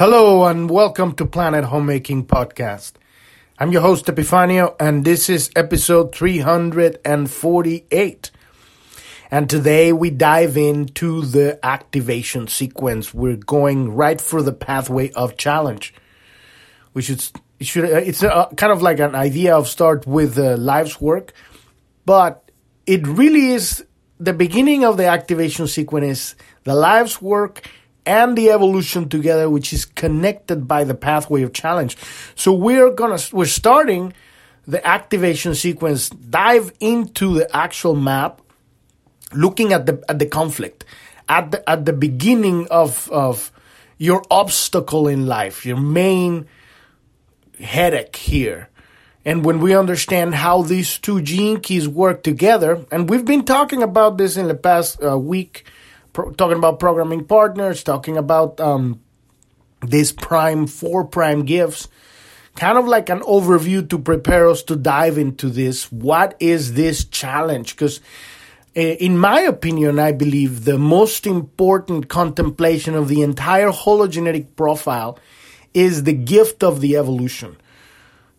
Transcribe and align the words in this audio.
Hello 0.00 0.46
and 0.46 0.70
welcome 0.70 1.12
to 1.16 1.26
Planet 1.26 1.64
Homemaking 1.64 2.24
Podcast. 2.24 2.92
I'm 3.58 3.70
your 3.70 3.82
host 3.82 4.06
Epifanio 4.06 4.74
and 4.80 5.04
this 5.04 5.28
is 5.28 5.50
episode 5.54 6.14
348. 6.14 8.30
And 9.30 9.50
today 9.50 9.92
we 9.92 10.08
dive 10.08 10.56
into 10.56 11.20
the 11.20 11.58
activation 11.62 12.48
sequence. 12.48 13.12
We're 13.12 13.36
going 13.36 13.94
right 13.94 14.18
for 14.18 14.42
the 14.42 14.54
pathway 14.54 15.12
of 15.12 15.36
challenge. 15.36 15.92
We 16.94 17.02
should, 17.02 17.22
it 17.58 17.66
should 17.66 17.84
uh, 17.84 17.98
it's 17.98 18.22
a, 18.22 18.34
uh, 18.34 18.48
kind 18.54 18.72
of 18.72 18.80
like 18.80 19.00
an 19.00 19.14
idea 19.14 19.54
of 19.54 19.68
start 19.68 20.06
with 20.06 20.34
the 20.34 20.56
life's 20.56 20.98
work, 20.98 21.34
but 22.06 22.50
it 22.86 23.06
really 23.06 23.48
is 23.48 23.84
the 24.18 24.32
beginning 24.32 24.82
of 24.82 24.96
the 24.96 25.08
activation 25.08 25.66
sequence, 25.66 26.36
the 26.64 26.74
life's 26.74 27.20
work 27.20 27.68
and 28.06 28.36
the 28.36 28.50
evolution 28.50 29.08
together, 29.08 29.48
which 29.48 29.72
is 29.72 29.84
connected 29.84 30.66
by 30.66 30.84
the 30.84 30.94
pathway 30.94 31.42
of 31.42 31.52
challenge. 31.52 31.96
So 32.34 32.52
we're 32.52 32.90
gonna 32.90 33.18
we're 33.32 33.46
starting 33.46 34.12
the 34.66 34.86
activation 34.86 35.54
sequence, 35.54 36.08
dive 36.10 36.72
into 36.80 37.34
the 37.34 37.54
actual 37.56 37.94
map, 37.94 38.40
looking 39.32 39.72
at 39.72 39.86
the 39.86 40.02
at 40.08 40.18
the 40.18 40.26
conflict, 40.26 40.84
at 41.28 41.50
the 41.50 41.68
at 41.68 41.84
the 41.84 41.92
beginning 41.92 42.66
of 42.70 43.10
of 43.10 43.52
your 43.98 44.22
obstacle 44.30 45.08
in 45.08 45.26
life, 45.26 45.66
your 45.66 45.76
main 45.76 46.46
headache 47.60 48.16
here. 48.16 48.68
And 49.24 49.44
when 49.44 49.60
we 49.60 49.74
understand 49.74 50.34
how 50.34 50.62
these 50.62 50.96
two 50.96 51.20
gene 51.20 51.60
keys 51.60 51.86
work 51.86 52.22
together, 52.22 52.86
and 52.90 53.10
we've 53.10 53.26
been 53.26 53.44
talking 53.44 53.82
about 53.82 54.16
this 54.16 54.38
in 54.38 54.48
the 54.48 54.54
past 54.54 55.02
uh, 55.02 55.18
week 55.18 55.66
pro- 56.12 56.32
talking 56.32 56.58
about 56.58 56.80
programming 56.80 57.24
partners, 57.24 57.82
talking 57.82 58.16
about 58.16 58.60
um, 58.60 59.00
these 59.86 60.12
prime 60.12 60.66
four 60.66 61.04
prime 61.04 61.44
gifts, 61.44 61.88
kind 62.56 62.78
of 62.78 62.86
like 62.86 63.08
an 63.08 63.20
overview 63.20 63.88
to 63.88 63.98
prepare 63.98 64.48
us 64.48 64.62
to 64.64 64.76
dive 64.76 65.18
into 65.18 65.48
this. 65.48 65.90
What 65.90 66.36
is 66.40 66.74
this 66.74 67.04
challenge? 67.04 67.74
Because 67.74 68.00
eh, 68.74 68.96
in 69.00 69.18
my 69.18 69.40
opinion, 69.40 69.98
I 69.98 70.12
believe 70.12 70.64
the 70.64 70.78
most 70.78 71.26
important 71.26 72.08
contemplation 72.08 72.94
of 72.94 73.08
the 73.08 73.22
entire 73.22 73.70
hologenetic 73.70 74.56
profile 74.56 75.18
is 75.72 76.04
the 76.04 76.12
gift 76.12 76.62
of 76.62 76.80
the 76.80 76.96
evolution. 76.96 77.56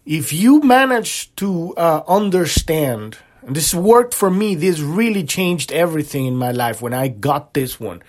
If 0.06 0.34
you 0.34 0.62
manage 0.62 1.34
to 1.36 1.73
uh, 1.76 2.02
understand 2.08 3.17
this 3.44 3.73
worked 3.73 4.14
for 4.14 4.30
me. 4.30 4.56
This 4.56 4.80
really 4.80 5.23
changed 5.23 5.72
everything 5.72 6.25
in 6.25 6.36
my 6.36 6.52
life 6.52 6.81
when 6.81 6.94
I 6.94 7.08
got 7.08 7.53
this 7.53 7.80
one. 7.80 8.03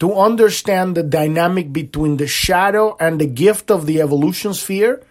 To 0.00 0.14
understand 0.14 0.96
the 0.96 1.02
dynamic 1.02 1.72
between 1.72 2.18
the 2.18 2.28
shadow 2.28 2.96
and 3.00 3.20
the 3.20 3.26
gift 3.26 3.70
of 3.70 3.86
the 3.86 4.00
evolution 4.00 4.54
sphere, 4.54 5.02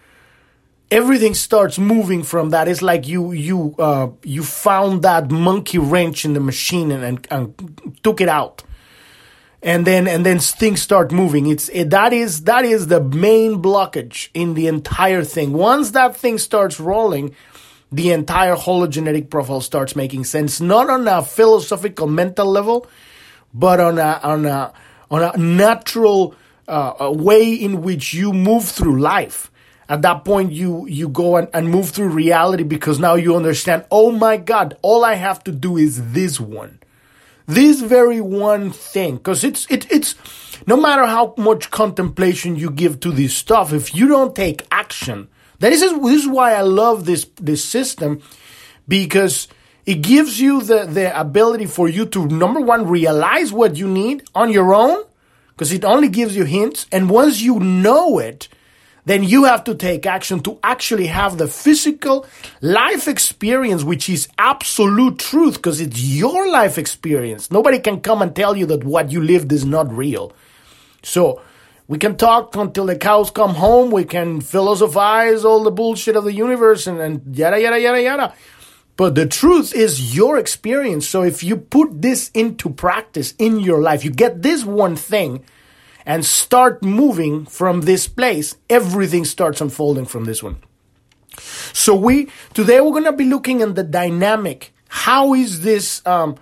everything 0.90 1.34
starts 1.34 1.78
moving 1.78 2.24
from 2.24 2.52
that. 2.52 2.70
It's 2.70 2.82
like 2.82 3.06
you 3.06 3.34
you 3.34 3.76
uh, 3.78 4.10
you 4.24 4.44
found 4.44 5.02
that 5.02 5.30
monkey 5.30 5.78
wrench 5.78 6.24
in 6.24 6.34
the 6.34 6.40
machine 6.40 6.92
and, 6.92 7.04
and, 7.04 7.28
and 7.30 8.00
took 8.02 8.22
it 8.22 8.30
out, 8.30 8.64
and 9.62 9.86
then 9.86 10.08
and 10.08 10.26
then 10.26 10.40
things 10.40 10.82
start 10.82 11.12
moving. 11.12 11.48
It's 11.48 11.68
it, 11.70 11.90
that 11.90 12.14
is 12.14 12.46
that 12.46 12.64
is 12.64 12.88
the 12.88 13.02
main 13.02 13.62
blockage 13.62 14.30
in 14.34 14.54
the 14.54 14.68
entire 14.68 15.26
thing. 15.26 15.52
Once 15.52 15.92
that 15.92 16.16
thing 16.16 16.38
starts 16.38 16.80
rolling, 16.80 17.36
the 17.92 18.12
entire 18.12 18.56
hologenetic 18.56 19.30
profile 19.30 19.62
starts 19.62 19.96
making 19.96 20.26
sense, 20.26 20.60
not 20.60 20.90
on 20.90 21.08
a 21.08 21.24
philosophical 21.24 22.08
mental 22.08 22.46
level, 22.46 22.88
but 23.54 23.80
on 23.80 23.98
a 23.98 24.20
on 24.24 24.46
a 24.46 24.74
on 25.10 25.24
a 25.24 25.38
natural 25.38 26.36
uh, 26.68 26.94
a 27.00 27.12
way 27.12 27.54
in 27.54 27.82
which 27.82 28.14
you 28.14 28.34
move 28.34 28.66
through 28.66 29.00
life. 29.00 29.52
At 29.90 30.02
that 30.02 30.26
point, 30.26 30.52
you 30.52 30.86
you 30.88 31.08
go 31.08 31.38
and, 31.38 31.48
and 31.54 31.70
move 31.70 31.92
through 31.92 32.10
reality 32.10 32.64
because 32.64 33.00
now 33.00 33.16
you 33.16 33.36
understand. 33.38 33.86
Oh 33.90 34.12
my 34.12 34.36
God! 34.36 34.78
All 34.82 35.06
I 35.06 35.14
have 35.14 35.44
to 35.46 35.52
do 35.52 35.78
is 35.78 36.12
this 36.12 36.42
one, 36.42 36.80
this 37.46 37.80
very 37.80 38.20
one 38.20 38.72
thing. 38.72 39.16
Because 39.16 39.46
it's 39.46 39.66
it, 39.70 39.90
it's 39.90 40.16
no 40.68 40.76
matter 40.76 41.06
how 41.06 41.34
much 41.38 41.72
contemplation 41.72 42.58
you 42.58 42.70
give 42.70 43.00
to 43.00 43.12
this 43.12 43.34
stuff, 43.34 43.72
if 43.72 43.96
you 43.96 44.10
don't 44.10 44.36
take 44.36 44.68
action, 44.72 45.30
that 45.60 45.72
is, 45.72 45.82
this 45.82 46.22
is 46.22 46.28
why 46.28 46.54
I 46.54 46.62
love 46.62 47.06
this, 47.06 47.26
this 47.36 47.64
system 47.64 48.22
because 48.88 49.48
it 49.86 50.02
gives 50.02 50.40
you 50.40 50.62
the, 50.62 50.86
the 50.86 51.20
ability 51.20 51.66
for 51.66 51.88
you 51.88 52.06
to, 52.08 52.28
number 52.28 52.60
one, 52.60 52.88
realize 52.88 53.52
what 53.54 53.76
you 53.76 53.88
need 53.88 54.24
on 54.36 54.52
your 54.52 54.74
own 54.74 55.04
because 55.50 55.72
it 55.72 55.84
only 55.84 56.10
gives 56.10 56.36
you 56.36 56.44
hints. 56.44 56.86
And 56.92 57.10
once 57.10 57.42
you 57.42 57.60
know 57.60 58.20
it, 58.20 58.48
then 59.06 59.24
you 59.24 59.46
have 59.46 59.64
to 59.64 59.74
take 59.74 60.06
action 60.06 60.42
to 60.42 60.60
actually 60.62 61.08
have 61.08 61.38
the 61.38 61.48
physical 61.48 62.26
life 62.62 63.08
experience, 63.08 63.82
which 63.82 64.10
is 64.10 64.28
absolute 64.38 65.18
truth 65.18 65.56
because 65.56 65.80
it's 65.80 66.02
your 66.02 66.50
life 66.52 66.78
experience. 66.78 67.50
Nobody 67.50 67.80
can 67.80 68.02
come 68.02 68.22
and 68.22 68.36
tell 68.36 68.58
you 68.58 68.66
that 68.66 68.84
what 68.84 69.10
you 69.10 69.22
lived 69.22 69.54
is 69.54 69.64
not 69.64 69.90
real. 69.96 70.34
So 71.04 71.42
we 71.88 71.98
can 71.98 72.18
talk 72.18 72.56
until 72.56 72.86
the 72.86 72.98
cows 72.98 73.32
come 73.32 73.56
home. 73.56 73.92
We 73.92 74.04
can 74.04 74.42
philosophize 74.42 75.46
all 75.46 75.64
the 75.64 75.72
bullshit 75.72 76.16
of 76.16 76.26
the 76.26 76.34
universe 76.34 76.86
and, 76.86 77.00
and 77.00 77.36
yada, 77.36 77.62
yada, 77.62 77.80
yada, 77.80 78.02
yada. 78.02 78.34
But 78.98 79.16
the 79.16 79.28
truth 79.28 79.74
is 79.74 80.16
your 80.16 80.38
experience. 80.38 81.08
So 81.08 81.22
if 81.24 81.44
you 81.44 81.56
put 81.56 82.02
this 82.02 82.30
into 82.34 82.70
practice 82.70 83.34
in 83.38 83.60
your 83.60 83.80
life, 83.80 84.04
you 84.04 84.12
get 84.12 84.42
this 84.42 84.66
one 84.66 84.96
thing 84.96 85.46
and 86.06 86.26
start 86.26 86.82
moving 86.82 87.46
from 87.46 87.82
this 87.82 88.08
place, 88.08 88.56
everything 88.70 89.24
starts 89.24 89.62
unfolding 89.62 90.06
from 90.06 90.26
this 90.26 90.42
one. 90.42 90.58
So 91.74 91.94
we, 91.96 92.30
today 92.54 92.82
we're 92.82 92.92
going 92.92 93.04
to 93.04 93.12
be 93.14 93.26
looking 93.26 93.62
at 93.62 93.76
the 93.76 93.84
dynamic. 93.84 94.74
How 94.88 95.34
is 95.34 95.62
this, 95.62 96.06
um, 96.08 96.38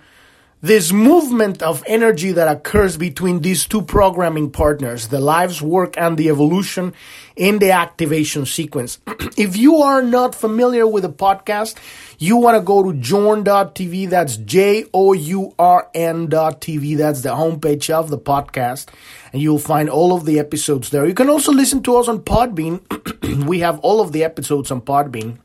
this 0.66 0.92
movement 0.92 1.62
of 1.62 1.84
energy 1.86 2.32
that 2.32 2.48
occurs 2.48 2.96
between 2.96 3.40
these 3.40 3.66
two 3.66 3.82
programming 3.82 4.50
partners, 4.50 5.08
the 5.08 5.20
lives 5.20 5.62
work 5.62 5.96
and 5.96 6.18
the 6.18 6.28
evolution 6.28 6.92
in 7.36 7.60
the 7.60 7.70
activation 7.70 8.44
sequence. 8.44 8.98
if 9.36 9.56
you 9.56 9.76
are 9.76 10.02
not 10.02 10.34
familiar 10.34 10.84
with 10.84 11.04
the 11.04 11.12
podcast, 11.12 11.76
you 12.18 12.36
want 12.36 12.56
to 12.56 12.60
go 12.60 12.82
to 12.82 12.98
journ.tv. 12.98 14.10
That's 14.10 14.38
J 14.38 14.86
O 14.92 15.12
U 15.12 15.54
R 15.56 15.88
N.tv. 15.94 16.96
That's 16.96 17.22
the 17.22 17.36
homepage 17.36 17.88
of 17.88 18.10
the 18.10 18.18
podcast. 18.18 18.88
And 19.32 19.40
you'll 19.40 19.60
find 19.60 19.88
all 19.88 20.16
of 20.16 20.24
the 20.24 20.40
episodes 20.40 20.90
there. 20.90 21.06
You 21.06 21.14
can 21.14 21.30
also 21.30 21.52
listen 21.52 21.80
to 21.84 21.96
us 21.96 22.08
on 22.08 22.22
Podbean. 22.22 23.46
we 23.46 23.60
have 23.60 23.78
all 23.80 24.00
of 24.00 24.10
the 24.10 24.24
episodes 24.24 24.72
on 24.72 24.80
Podbean 24.80 25.38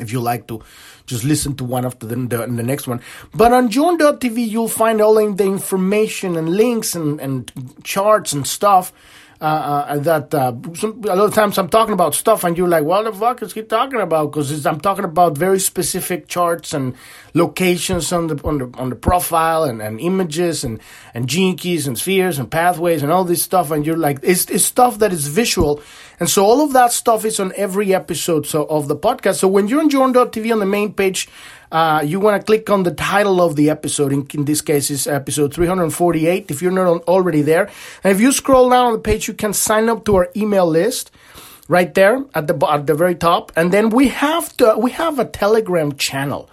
if 0.00 0.12
you 0.12 0.20
like 0.20 0.46
to 0.48 0.62
just 1.06 1.24
listen 1.24 1.54
to 1.56 1.64
one 1.64 1.84
after 1.84 2.06
the, 2.06 2.16
the, 2.16 2.38
the 2.38 2.62
next 2.62 2.86
one. 2.86 3.00
But 3.34 3.52
on 3.52 3.70
journ.tv, 3.70 4.48
you'll 4.48 4.68
find 4.68 5.00
all 5.00 5.14
the 5.14 5.44
information 5.44 6.36
and 6.36 6.48
links 6.48 6.94
and, 6.94 7.20
and 7.20 7.50
charts 7.84 8.32
and 8.32 8.46
stuff 8.46 8.92
uh, 9.40 9.44
uh, 9.44 9.98
that 9.98 10.34
uh, 10.34 10.54
some, 10.74 11.02
a 11.04 11.14
lot 11.14 11.26
of 11.26 11.34
times 11.34 11.58
I'm 11.58 11.68
talking 11.68 11.92
about 11.92 12.14
stuff 12.14 12.44
and 12.44 12.56
you're 12.56 12.68
like, 12.68 12.84
what 12.84 13.04
the 13.04 13.12
fuck 13.12 13.42
is 13.42 13.52
he 13.52 13.62
talking 13.62 14.00
about? 14.00 14.32
Because 14.32 14.64
I'm 14.64 14.80
talking 14.80 15.04
about 15.04 15.36
very 15.36 15.60
specific 15.60 16.26
charts 16.26 16.72
and 16.72 16.94
locations 17.34 18.12
on 18.12 18.28
the 18.28 18.40
on 18.44 18.58
the 18.58 18.70
on 18.78 18.88
the 18.88 18.96
profile 18.96 19.64
and, 19.64 19.82
and 19.82 20.00
images 20.00 20.64
and 20.64 20.80
and 21.12 21.28
gene 21.28 21.56
keys 21.56 21.86
and 21.86 21.98
spheres 21.98 22.38
and 22.38 22.50
pathways 22.50 23.02
and 23.02 23.12
all 23.12 23.24
this 23.24 23.42
stuff. 23.42 23.70
And 23.70 23.84
you're 23.84 23.96
like, 23.96 24.20
it's, 24.22 24.46
it's 24.46 24.64
stuff 24.64 24.98
that 25.00 25.12
is 25.12 25.26
visual. 25.26 25.82
And 26.18 26.30
so 26.30 26.44
all 26.44 26.64
of 26.64 26.72
that 26.72 26.92
stuff 26.92 27.24
is 27.24 27.38
on 27.38 27.52
every 27.56 27.94
episode 27.94 28.46
so, 28.46 28.64
of 28.64 28.88
the 28.88 28.96
podcast. 28.96 29.36
So 29.36 29.48
when 29.48 29.68
you're 29.68 29.80
on 29.80 29.90
journ.tv 29.90 30.50
on 30.50 30.60
the 30.60 30.66
main 30.66 30.94
page, 30.94 31.28
uh, 31.72 32.02
you 32.04 32.20
want 32.20 32.40
to 32.40 32.44
click 32.44 32.70
on 32.70 32.82
the 32.82 32.92
title 32.92 33.40
of 33.40 33.56
the 33.56 33.70
episode. 33.70 34.12
In, 34.12 34.26
in 34.34 34.44
this 34.44 34.60
case, 34.60 34.90
is 34.90 35.06
episode 35.06 35.54
348. 35.54 36.50
If 36.50 36.62
you're 36.62 36.72
not 36.72 37.02
already 37.04 37.42
there, 37.42 37.70
and 38.04 38.12
if 38.12 38.20
you 38.20 38.32
scroll 38.32 38.70
down 38.70 38.86
on 38.86 38.92
the 38.94 38.98
page, 38.98 39.28
you 39.28 39.34
can 39.34 39.52
sign 39.52 39.88
up 39.88 40.04
to 40.06 40.16
our 40.16 40.28
email 40.36 40.66
list 40.66 41.10
right 41.68 41.92
there 41.94 42.24
at 42.34 42.46
the 42.46 42.66
at 42.68 42.86
the 42.86 42.94
very 42.94 43.14
top. 43.14 43.52
And 43.56 43.72
then 43.72 43.90
we 43.90 44.08
have 44.08 44.56
to 44.58 44.76
we 44.78 44.92
have 44.92 45.18
a 45.18 45.24
Telegram 45.24 45.96
channel. 45.96 46.48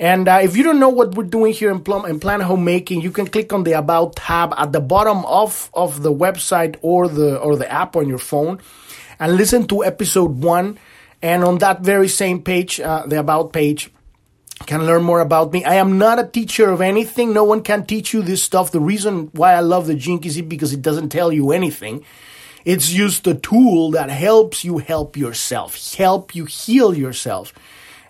And 0.00 0.28
uh, 0.28 0.40
if 0.42 0.56
you 0.56 0.62
don't 0.62 0.78
know 0.78 0.90
what 0.90 1.16
we're 1.16 1.24
doing 1.24 1.52
here 1.52 1.72
in, 1.72 1.80
Plum, 1.80 2.06
in 2.06 2.20
Planet 2.20 2.46
Homemaking, 2.46 3.00
you 3.00 3.10
can 3.10 3.26
click 3.26 3.52
on 3.52 3.64
the 3.64 3.72
About 3.72 4.14
tab 4.14 4.54
at 4.56 4.70
the 4.70 4.80
bottom 4.80 5.24
of, 5.26 5.70
of 5.74 6.02
the 6.02 6.12
website 6.12 6.76
or 6.82 7.08
the 7.08 7.36
or 7.38 7.56
the 7.56 7.70
app 7.70 7.96
on 7.96 8.08
your 8.08 8.18
phone, 8.18 8.60
and 9.18 9.36
listen 9.36 9.66
to 9.68 9.84
episode 9.84 10.42
one. 10.42 10.78
And 11.20 11.42
on 11.42 11.58
that 11.58 11.80
very 11.80 12.06
same 12.06 12.42
page, 12.42 12.78
uh, 12.78 13.04
the 13.06 13.18
About 13.18 13.52
page, 13.52 13.90
can 14.66 14.86
learn 14.86 15.02
more 15.02 15.20
about 15.20 15.52
me. 15.52 15.64
I 15.64 15.74
am 15.74 15.98
not 15.98 16.18
a 16.18 16.26
teacher 16.26 16.70
of 16.70 16.80
anything. 16.80 17.32
No 17.32 17.44
one 17.44 17.62
can 17.62 17.86
teach 17.86 18.12
you 18.12 18.22
this 18.22 18.42
stuff. 18.42 18.70
The 18.70 18.80
reason 18.80 19.30
why 19.32 19.54
I 19.54 19.60
love 19.60 19.86
the 19.86 19.96
Keys 19.96 20.36
is 20.36 20.42
because 20.42 20.72
it 20.72 20.82
doesn't 20.82 21.10
tell 21.10 21.32
you 21.32 21.52
anything. 21.52 22.04
It's 22.64 22.90
just 22.90 23.26
a 23.26 23.34
tool 23.34 23.92
that 23.92 24.10
helps 24.10 24.64
you 24.64 24.78
help 24.78 25.16
yourself, 25.16 25.94
help 25.94 26.34
you 26.34 26.44
heal 26.44 26.94
yourself. 26.94 27.54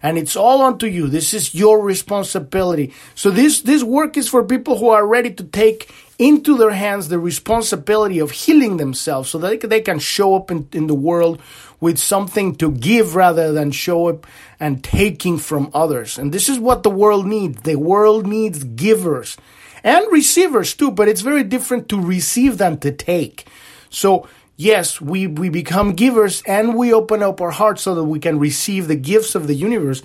And 0.02 0.16
it's 0.16 0.36
all 0.36 0.62
onto 0.62 0.86
you. 0.86 1.08
This 1.08 1.34
is 1.34 1.54
your 1.54 1.82
responsibility. 1.82 2.92
So 3.14 3.30
this, 3.30 3.62
this 3.62 3.82
work 3.82 4.16
is 4.16 4.28
for 4.28 4.44
people 4.44 4.78
who 4.78 4.88
are 4.88 5.06
ready 5.06 5.32
to 5.34 5.44
take 5.44 5.92
into 6.18 6.56
their 6.56 6.72
hands 6.72 7.08
the 7.08 7.18
responsibility 7.18 8.18
of 8.18 8.32
healing 8.32 8.76
themselves 8.76 9.30
so 9.30 9.38
that 9.38 9.60
they 9.60 9.80
can 9.80 10.00
show 10.00 10.34
up 10.34 10.50
in, 10.50 10.68
in 10.72 10.88
the 10.88 10.94
world 10.94 11.40
with 11.80 11.96
something 11.96 12.56
to 12.56 12.72
give 12.72 13.14
rather 13.14 13.52
than 13.52 13.70
show 13.70 14.08
up 14.08 14.26
and 14.58 14.82
taking 14.82 15.38
from 15.38 15.70
others. 15.72 16.18
And 16.18 16.34
this 16.34 16.48
is 16.48 16.58
what 16.58 16.82
the 16.82 16.90
world 16.90 17.26
needs. 17.26 17.62
The 17.62 17.76
world 17.76 18.26
needs 18.26 18.64
givers 18.64 19.36
and 19.84 20.04
receivers 20.10 20.74
too, 20.74 20.90
but 20.90 21.06
it's 21.06 21.20
very 21.20 21.44
different 21.44 21.88
to 21.90 22.00
receive 22.00 22.58
than 22.58 22.78
to 22.78 22.90
take. 22.90 23.46
So 23.88 24.28
yes, 24.56 25.00
we, 25.00 25.28
we 25.28 25.48
become 25.50 25.92
givers 25.92 26.42
and 26.42 26.74
we 26.74 26.92
open 26.92 27.22
up 27.22 27.40
our 27.40 27.52
hearts 27.52 27.82
so 27.82 27.94
that 27.94 28.04
we 28.04 28.18
can 28.18 28.40
receive 28.40 28.88
the 28.88 28.96
gifts 28.96 29.36
of 29.36 29.46
the 29.46 29.54
universe, 29.54 30.02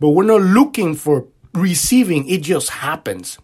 but 0.00 0.10
we're 0.10 0.24
not 0.24 0.40
looking 0.40 0.94
for 0.94 1.26
receiving. 1.52 2.26
It 2.28 2.42
just 2.42 2.70
happens. 2.70 3.38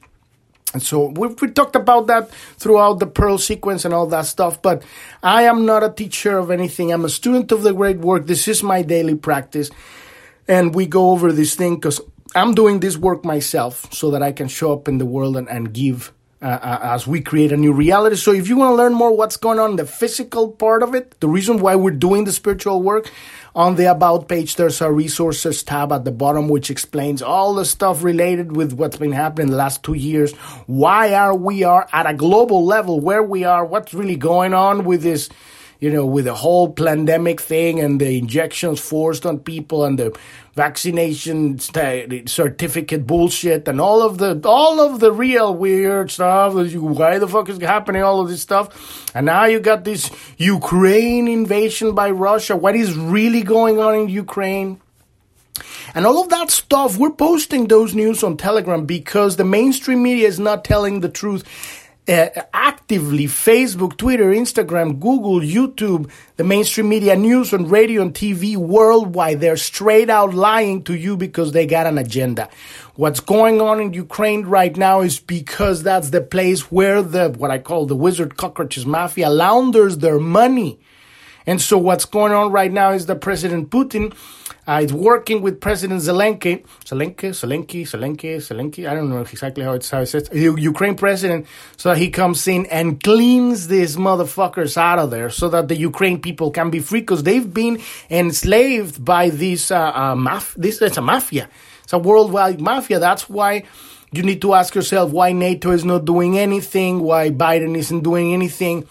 And 0.76 0.82
so 0.82 1.06
we 1.16 1.28
we 1.28 1.48
talked 1.48 1.74
about 1.74 2.06
that 2.08 2.28
throughout 2.60 3.00
the 3.00 3.06
Pearl 3.06 3.38
sequence 3.38 3.86
and 3.86 3.94
all 3.94 4.06
that 4.08 4.26
stuff. 4.26 4.60
But 4.60 4.84
I 5.22 5.48
am 5.48 5.64
not 5.64 5.82
a 5.82 5.88
teacher 5.88 6.36
of 6.36 6.50
anything. 6.50 6.92
I'm 6.92 7.06
a 7.06 7.08
student 7.08 7.50
of 7.50 7.62
the 7.62 7.72
great 7.72 7.96
work. 7.96 8.26
This 8.26 8.46
is 8.46 8.62
my 8.62 8.82
daily 8.82 9.14
practice. 9.14 9.70
And 10.46 10.74
we 10.74 10.84
go 10.84 11.12
over 11.12 11.32
this 11.32 11.54
thing 11.56 11.76
because 11.76 11.98
I'm 12.34 12.52
doing 12.52 12.80
this 12.80 12.98
work 12.98 13.24
myself 13.24 13.90
so 13.90 14.10
that 14.10 14.22
I 14.22 14.32
can 14.32 14.48
show 14.48 14.70
up 14.74 14.86
in 14.86 14.98
the 14.98 15.06
world 15.06 15.38
and, 15.38 15.48
and 15.48 15.72
give 15.72 16.12
uh, 16.46 16.60
uh, 16.62 16.78
as 16.94 17.08
we 17.08 17.20
create 17.20 17.50
a 17.50 17.56
new 17.56 17.72
reality. 17.72 18.14
So 18.14 18.32
if 18.32 18.48
you 18.48 18.56
want 18.56 18.70
to 18.70 18.76
learn 18.76 18.94
more 18.94 19.10
what's 19.16 19.36
going 19.36 19.58
on 19.58 19.70
in 19.70 19.76
the 19.76 19.84
physical 19.84 20.52
part 20.52 20.84
of 20.84 20.94
it, 20.94 21.18
the 21.18 21.28
reason 21.28 21.58
why 21.58 21.74
we're 21.74 21.90
doing 21.90 22.22
the 22.22 22.30
spiritual 22.30 22.82
work, 22.82 23.10
on 23.56 23.74
the 23.74 23.90
About 23.90 24.28
page, 24.28 24.54
there's 24.54 24.80
a 24.80 24.92
resources 24.92 25.64
tab 25.64 25.90
at 25.90 26.04
the 26.04 26.12
bottom 26.12 26.48
which 26.48 26.70
explains 26.70 27.20
all 27.22 27.54
the 27.54 27.64
stuff 27.64 28.04
related 28.04 28.54
with 28.54 28.74
what's 28.74 28.98
been 28.98 29.12
happening 29.12 29.50
the 29.50 29.56
last 29.56 29.82
two 29.82 29.94
years. 29.94 30.34
Why 30.66 31.14
are 31.14 31.34
we 31.34 31.64
are 31.64 31.88
at 31.90 32.06
a 32.06 32.14
global 32.14 32.64
level 32.64 33.00
where 33.00 33.22
we 33.22 33.44
are? 33.44 33.64
What's 33.64 33.94
really 33.94 34.16
going 34.16 34.54
on 34.54 34.84
with 34.84 35.02
this? 35.02 35.30
You 35.80 35.90
know, 35.90 36.06
with 36.06 36.24
the 36.24 36.34
whole 36.34 36.72
pandemic 36.72 37.40
thing 37.40 37.80
and 37.80 38.00
the 38.00 38.18
injections 38.18 38.80
forced 38.80 39.26
on 39.26 39.38
people 39.38 39.84
and 39.84 39.98
the 39.98 40.16
vaccination 40.54 41.58
certificate 41.58 43.06
bullshit 43.06 43.68
and 43.68 43.78
all 43.80 44.02
of 44.02 44.16
the 44.18 44.40
all 44.44 44.80
of 44.80 45.00
the 45.00 45.12
real 45.12 45.54
weird 45.54 46.10
stuff. 46.10 46.54
Why 46.54 47.18
the 47.18 47.28
fuck 47.28 47.48
is 47.48 47.60
happening? 47.60 48.02
All 48.02 48.20
of 48.20 48.28
this 48.28 48.42
stuff, 48.42 49.14
and 49.14 49.26
now 49.26 49.44
you 49.44 49.60
got 49.60 49.84
this 49.84 50.10
Ukraine 50.38 51.28
invasion 51.28 51.94
by 51.94 52.10
Russia. 52.10 52.56
What 52.56 52.74
is 52.74 52.96
really 52.96 53.42
going 53.42 53.78
on 53.78 53.94
in 53.94 54.08
Ukraine? 54.08 54.80
And 55.94 56.06
all 56.06 56.22
of 56.22 56.28
that 56.28 56.50
stuff, 56.50 56.98
we're 56.98 57.10
posting 57.10 57.68
those 57.68 57.94
news 57.94 58.22
on 58.22 58.36
Telegram 58.36 58.84
because 58.84 59.36
the 59.36 59.44
mainstream 59.44 60.02
media 60.02 60.28
is 60.28 60.38
not 60.38 60.64
telling 60.64 61.00
the 61.00 61.08
truth 61.08 61.44
uh, 62.08 62.28
actively 62.52 63.24
Facebook, 63.24 63.96
Twitter, 63.96 64.26
Instagram, 64.26 65.00
Google, 65.00 65.40
YouTube, 65.40 66.10
the 66.36 66.44
mainstream 66.44 66.88
media 66.88 67.16
news 67.16 67.52
on 67.52 67.68
radio 67.68 68.02
and 68.02 68.14
TV 68.14 68.56
worldwide. 68.56 69.40
They're 69.40 69.56
straight 69.56 70.08
out 70.08 70.34
lying 70.34 70.84
to 70.84 70.94
you 70.94 71.16
because 71.16 71.52
they 71.52 71.66
got 71.66 71.86
an 71.86 71.98
agenda. 71.98 72.48
What's 72.94 73.20
going 73.20 73.60
on 73.60 73.80
in 73.80 73.92
Ukraine 73.92 74.46
right 74.46 74.76
now 74.76 75.00
is 75.00 75.18
because 75.18 75.82
that's 75.82 76.10
the 76.10 76.20
place 76.20 76.70
where 76.70 77.02
the, 77.02 77.30
what 77.30 77.50
I 77.50 77.58
call 77.58 77.86
the 77.86 77.96
wizard 77.96 78.36
cockroaches 78.36 78.86
mafia 78.86 79.28
launders 79.28 79.98
their 79.98 80.18
money. 80.18 80.78
And 81.46 81.60
so 81.60 81.78
what's 81.78 82.04
going 82.04 82.32
on 82.32 82.50
right 82.50 82.72
now 82.72 82.90
is 82.90 83.06
that 83.06 83.20
President 83.20 83.70
Putin 83.70 84.14
uh, 84.66 84.80
is 84.82 84.92
working 84.92 85.42
with 85.42 85.60
President 85.60 86.00
Zelensky, 86.00 86.64
Zelensky, 86.84 87.30
Zelensky, 87.30 87.82
Zelensky, 87.82 88.36
Zelensky. 88.36 88.88
I 88.88 88.94
don't 88.94 89.08
know 89.08 89.20
exactly 89.20 89.62
how 89.62 89.74
it's 89.74 89.88
how 89.88 90.00
it 90.00 90.06
says. 90.06 90.28
Ukraine 90.32 90.96
president, 90.96 91.46
so 91.76 91.94
he 91.94 92.10
comes 92.10 92.48
in 92.48 92.66
and 92.66 93.00
cleans 93.00 93.68
these 93.68 93.96
motherfuckers 93.96 94.76
out 94.76 94.98
of 94.98 95.12
there, 95.12 95.30
so 95.30 95.48
that 95.50 95.68
the 95.68 95.76
Ukraine 95.76 96.20
people 96.20 96.50
can 96.50 96.70
be 96.70 96.80
free, 96.80 97.00
because 97.00 97.22
they've 97.22 97.54
been 97.54 97.80
enslaved 98.10 99.04
by 99.04 99.30
this 99.30 99.70
uh, 99.70 99.78
uh, 99.78 100.14
maf- 100.16 100.54
This 100.54 100.82
it's 100.82 100.96
a 100.96 101.02
mafia. 101.02 101.48
It's 101.84 101.92
a 101.92 101.98
worldwide 101.98 102.60
mafia. 102.60 102.98
That's 102.98 103.30
why 103.30 103.62
you 104.10 104.24
need 104.24 104.40
to 104.42 104.54
ask 104.54 104.74
yourself 104.74 105.12
why 105.12 105.30
NATO 105.30 105.70
is 105.70 105.84
not 105.84 106.04
doing 106.04 106.38
anything, 106.38 107.00
why 107.00 107.30
Biden 107.30 107.76
isn't 107.76 108.00
doing 108.00 108.32
anything, 108.32 108.88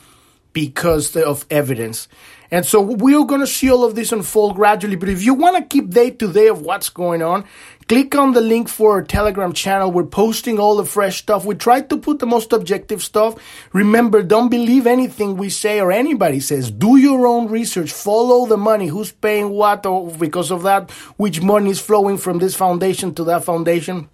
because 0.53 1.17
of 1.17 1.45
evidence. 1.49 2.07
And 2.51 2.65
so 2.65 2.81
we're 2.81 3.25
going 3.25 3.41
to 3.41 3.47
see 3.47 3.71
all 3.71 3.83
of 3.83 3.95
this 3.95 4.11
unfold 4.11 4.55
gradually. 4.55 4.95
But 4.95 5.09
if 5.09 5.23
you 5.23 5.33
want 5.33 5.57
to 5.57 5.63
keep 5.63 5.89
day 5.89 6.11
to 6.11 6.31
day 6.31 6.47
of 6.47 6.61
what's 6.61 6.89
going 6.89 7.21
on, 7.21 7.45
click 7.87 8.15
on 8.15 8.33
the 8.33 8.41
link 8.41 8.69
for 8.69 8.93
our 8.93 9.03
Telegram 9.03 9.53
channel. 9.53 9.91
We're 9.91 10.05
posting 10.05 10.59
all 10.59 10.75
the 10.75 10.85
fresh 10.85 11.17
stuff. 11.17 11.45
We 11.45 11.55
try 11.55 11.81
to 11.81 11.97
put 11.97 12.19
the 12.19 12.25
most 12.25 12.53
objective 12.53 13.03
stuff. 13.03 13.35
Remember, 13.73 14.23
don't 14.23 14.49
believe 14.49 14.87
anything 14.87 15.37
we 15.37 15.49
say 15.49 15.79
or 15.79 15.91
anybody 15.91 16.39
says. 16.39 16.71
Do 16.71 16.97
your 16.97 17.27
own 17.27 17.47
research. 17.47 17.91
Follow 17.91 18.45
the 18.45 18.57
money. 18.57 18.87
Who's 18.87 19.11
paying 19.11 19.49
what? 19.49 19.85
Or 19.85 20.11
because 20.11 20.51
of 20.51 20.63
that, 20.63 20.91
which 21.17 21.41
money 21.41 21.71
is 21.71 21.79
flowing 21.79 22.17
from 22.17 22.39
this 22.39 22.55
foundation 22.55 23.13
to 23.15 23.23
that 23.25 23.43
foundation 23.43 24.09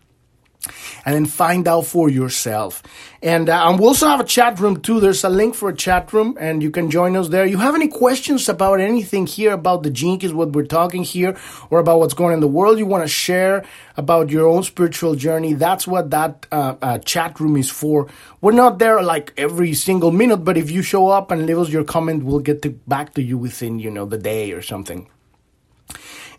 and 1.06 1.16
then 1.16 1.26
find 1.26 1.68
out 1.68 1.86
for 1.86 2.10
yourself. 2.10 2.84
And, 3.24 3.50
uh, 3.50 3.76
we 3.80 3.86
also 3.86 4.08
have 4.08 4.20
a 4.20 4.26
chat 4.26 4.60
room 4.60 4.82
too. 4.82 5.00
There's 5.00 5.24
a 5.24 5.30
link 5.30 5.56
for 5.56 5.70
a 5.70 5.76
chat 5.76 6.12
room 6.14 6.38
and 6.40 6.62
you 6.64 6.72
can 6.72 6.90
join 6.90 7.16
us 7.16 7.30
there. 7.30 7.46
You 7.46 7.58
have 7.58 7.76
any 7.76 7.88
questions 7.88 8.50
about 8.50 8.80
anything 8.80 9.28
here 9.28 9.54
about 9.54 9.84
the 9.84 9.92
Keys, 9.92 10.34
what 10.34 10.54
we're 10.54 10.66
talking 10.66 11.04
here, 11.04 11.38
or 11.70 11.80
about 11.80 12.00
what's 12.00 12.14
going 12.14 12.30
on 12.30 12.36
in 12.36 12.40
the 12.40 12.48
world 12.48 12.80
you 12.80 12.86
want 12.86 13.04
to 13.04 13.08
share 13.08 13.64
about 13.98 14.30
your 14.30 14.48
own 14.48 14.64
spiritual 14.64 15.16
journey? 15.16 15.54
That's 15.54 15.88
what 15.88 16.10
that 16.12 16.46
uh, 16.52 16.76
uh, 16.82 16.98
chat 17.00 17.40
room 17.40 17.58
is 17.58 17.70
for. 17.70 18.08
We're 18.42 18.52
not 18.54 18.80
there 18.80 19.02
like 19.02 19.34
every 19.38 19.74
single 19.74 20.12
minute, 20.12 20.38
but 20.38 20.58
if 20.58 20.72
you 20.72 20.82
show 20.82 21.10
up 21.10 21.32
and 21.32 21.46
leave 21.46 21.60
us 21.60 21.70
your 21.70 21.84
comment, 21.84 22.24
we'll 22.24 22.40
get 22.40 22.62
to, 22.64 22.70
back 22.88 23.14
to 23.16 23.22
you 23.22 23.38
within, 23.38 23.80
you 23.80 23.92
know, 23.92 24.06
the 24.06 24.18
day 24.18 24.52
or 24.52 24.62
something. 24.62 25.08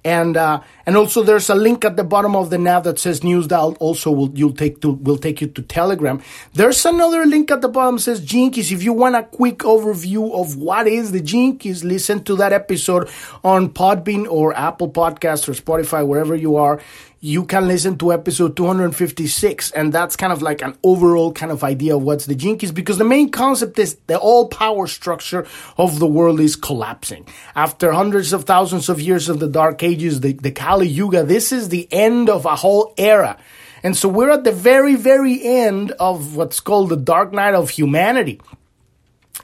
And 0.04 0.36
uh, 0.36 0.62
and 0.84 0.96
also 0.96 1.22
there's 1.22 1.48
a 1.48 1.54
link 1.54 1.84
at 1.84 1.96
the 1.96 2.02
bottom 2.02 2.34
of 2.34 2.50
the 2.50 2.58
nav 2.58 2.82
that 2.84 2.98
says 2.98 3.22
news 3.22 3.46
that 3.48 3.60
also 3.60 4.10
will 4.10 4.30
you'll 4.34 4.52
take 4.52 4.80
to 4.80 4.90
will 4.90 5.16
take 5.16 5.40
you 5.40 5.46
to 5.46 5.62
Telegram. 5.62 6.20
There's 6.54 6.84
another 6.84 7.24
link 7.24 7.52
at 7.52 7.60
the 7.60 7.68
bottom 7.68 8.00
says 8.00 8.20
Gene 8.20 8.50
Keys. 8.50 8.72
If 8.72 8.82
you 8.82 8.92
want 8.92 9.14
a 9.14 9.22
quick 9.22 9.58
overview 9.58 10.34
of 10.34 10.56
what 10.56 10.88
is 10.88 11.12
the 11.12 11.20
Gene 11.20 11.56
Keys, 11.56 11.84
listen 11.84 12.24
to 12.24 12.34
that 12.36 12.52
episode 12.52 13.08
on 13.44 13.70
Podbean 13.70 14.26
or 14.28 14.52
Apple 14.54 14.90
Podcast 14.90 15.48
or 15.48 15.52
Spotify, 15.52 16.04
wherever 16.04 16.34
you 16.34 16.56
are 16.56 16.80
you 17.24 17.44
can 17.44 17.68
listen 17.68 17.96
to 17.96 18.12
episode 18.12 18.56
256 18.56 19.70
and 19.70 19.92
that's 19.92 20.16
kind 20.16 20.32
of 20.32 20.42
like 20.42 20.60
an 20.60 20.76
overall 20.82 21.32
kind 21.32 21.52
of 21.52 21.62
idea 21.62 21.94
of 21.94 22.02
what's 22.02 22.26
the 22.26 22.34
Keys 22.34 22.72
because 22.72 22.98
the 22.98 23.04
main 23.04 23.30
concept 23.30 23.78
is 23.78 23.96
the 24.08 24.18
all 24.18 24.48
power 24.48 24.88
structure 24.88 25.46
of 25.78 26.00
the 26.00 26.06
world 26.06 26.40
is 26.40 26.56
collapsing. 26.56 27.24
After 27.54 27.92
hundreds 27.92 28.32
of 28.32 28.42
thousands 28.42 28.88
of 28.88 29.00
years 29.00 29.28
of 29.28 29.38
the 29.38 29.46
dark 29.46 29.84
ages 29.84 30.18
the, 30.18 30.32
the 30.32 30.50
kali 30.50 30.88
yuga 30.88 31.22
this 31.22 31.52
is 31.52 31.68
the 31.68 31.86
end 31.92 32.28
of 32.28 32.44
a 32.44 32.56
whole 32.56 32.92
era. 32.98 33.38
And 33.84 33.96
so 33.96 34.08
we're 34.08 34.30
at 34.30 34.42
the 34.42 34.50
very 34.50 34.96
very 34.96 35.40
end 35.44 35.92
of 35.92 36.34
what's 36.34 36.58
called 36.58 36.88
the 36.88 36.96
dark 36.96 37.32
night 37.32 37.54
of 37.54 37.70
humanity. 37.70 38.40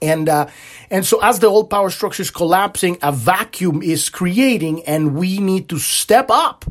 And 0.03 0.29
uh, 0.29 0.49
and 0.91 1.07
so 1.07 1.23
as 1.23 1.39
the 1.39 1.47
old 1.47 1.71
power 1.71 1.91
structure 1.91 2.23
is 2.23 2.33
collapsing 2.33 2.99
a 3.03 3.13
vacuum 3.13 3.85
is 3.85 4.09
creating 4.09 4.85
and 4.85 5.15
we 5.15 5.39
need 5.39 5.69
to 5.69 5.79
step 5.79 6.27
up 6.29 6.65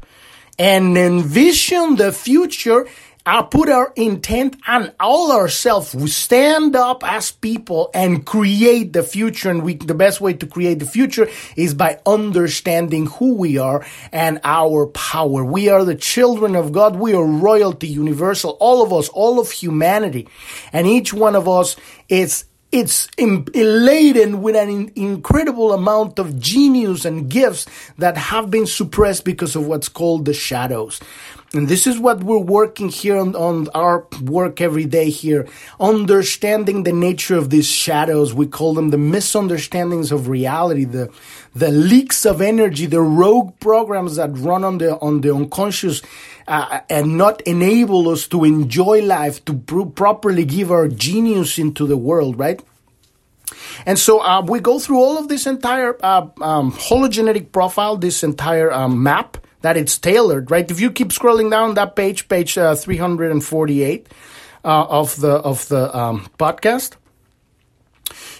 and 0.57 0.97
envision 0.97 1.95
the 1.95 2.11
future 2.11 2.87
I 3.27 3.41
put 3.41 3.67
our 3.67 3.91
intent 3.97 4.55
and 4.65 4.93
all 5.01 5.33
ourselves. 5.33 5.93
We 5.93 6.07
stand 6.07 6.77
up 6.77 7.03
as 7.03 7.29
people 7.29 7.91
and 7.93 8.25
create 8.25 8.93
the 8.93 9.03
future. 9.03 9.49
And 9.49 9.63
we, 9.63 9.73
the 9.73 9.93
best 9.93 10.21
way 10.21 10.31
to 10.31 10.47
create 10.47 10.79
the 10.79 10.85
future 10.85 11.27
is 11.57 11.73
by 11.73 11.99
understanding 12.05 13.07
who 13.07 13.35
we 13.35 13.57
are 13.57 13.85
and 14.13 14.39
our 14.45 14.87
power. 14.87 15.43
We 15.43 15.67
are 15.67 15.83
the 15.83 15.95
children 15.95 16.55
of 16.55 16.71
God. 16.71 16.95
We 16.95 17.15
are 17.15 17.25
royalty, 17.25 17.89
universal, 17.89 18.51
all 18.61 18.81
of 18.81 18.93
us, 18.93 19.09
all 19.09 19.41
of 19.41 19.51
humanity. 19.51 20.29
And 20.71 20.87
each 20.87 21.13
one 21.13 21.35
of 21.35 21.49
us 21.49 21.75
is 22.07 22.45
it's 22.71 23.07
eladen 23.17 24.41
with 24.41 24.55
an 24.55 24.91
incredible 24.95 25.73
amount 25.73 26.19
of 26.19 26.39
genius 26.39 27.05
and 27.05 27.29
gifts 27.29 27.65
that 27.97 28.17
have 28.17 28.51
been 28.51 28.65
suppressed 28.65 29.23
because 29.23 29.55
of 29.55 29.65
what's 29.65 29.87
called 29.87 30.25
the 30.25 30.33
shadows. 30.33 30.99
And 31.53 31.69
this 31.69 31.87
is 31.87 31.97
what 31.97 32.25
we're 32.25 32.37
working 32.37 32.89
here 32.89 33.17
on, 33.17 33.33
on, 33.33 33.69
our 33.69 34.05
work 34.21 34.59
every 34.59 34.83
day 34.83 35.09
here. 35.09 35.47
Understanding 35.79 36.83
the 36.83 36.91
nature 36.91 37.37
of 37.37 37.49
these 37.49 37.67
shadows. 37.67 38.33
We 38.33 38.47
call 38.47 38.73
them 38.73 38.89
the 38.89 38.97
misunderstandings 38.97 40.11
of 40.11 40.27
reality, 40.27 40.83
the, 40.83 41.09
the 41.55 41.71
leaks 41.71 42.25
of 42.25 42.41
energy, 42.41 42.85
the 42.85 43.01
rogue 43.01 43.57
programs 43.61 44.17
that 44.17 44.37
run 44.37 44.65
on 44.65 44.79
the, 44.79 44.99
on 44.99 45.21
the 45.21 45.33
unconscious 45.33 46.01
uh, 46.49 46.81
and 46.89 47.17
not 47.17 47.39
enable 47.41 48.09
us 48.09 48.27
to 48.27 48.43
enjoy 48.43 49.01
life, 49.01 49.43
to 49.45 49.53
pr- 49.53 49.83
properly 49.83 50.43
give 50.43 50.69
our 50.69 50.89
genius 50.89 51.57
into 51.57 51.87
the 51.87 51.97
world, 51.97 52.37
right? 52.37 52.61
And 53.85 53.97
so 53.97 54.19
uh, 54.19 54.41
we 54.41 54.59
go 54.59 54.79
through 54.79 54.97
all 54.97 55.17
of 55.17 55.29
this 55.29 55.47
entire 55.47 55.95
uh, 56.03 56.27
um, 56.41 56.73
hologenetic 56.73 57.53
profile, 57.53 57.95
this 57.95 58.21
entire 58.21 58.69
um, 58.71 59.01
map 59.01 59.37
that 59.67 59.75
it's 59.75 59.97
tailored, 59.97 60.49
right? 60.49 60.71
If 60.71 60.79
you 60.79 60.89
keep 60.89 61.09
scrolling 61.09 61.51
down 61.51 61.73
that 61.73 61.97
page, 61.97 62.29
page 62.29 62.57
uh, 62.57 62.73
348, 62.73 64.07
uh, 64.63 64.85
of 65.01 65.19
the 65.19 65.33
of 65.51 65.67
the 65.67 65.83
um, 65.95 66.27
podcast, 66.39 66.95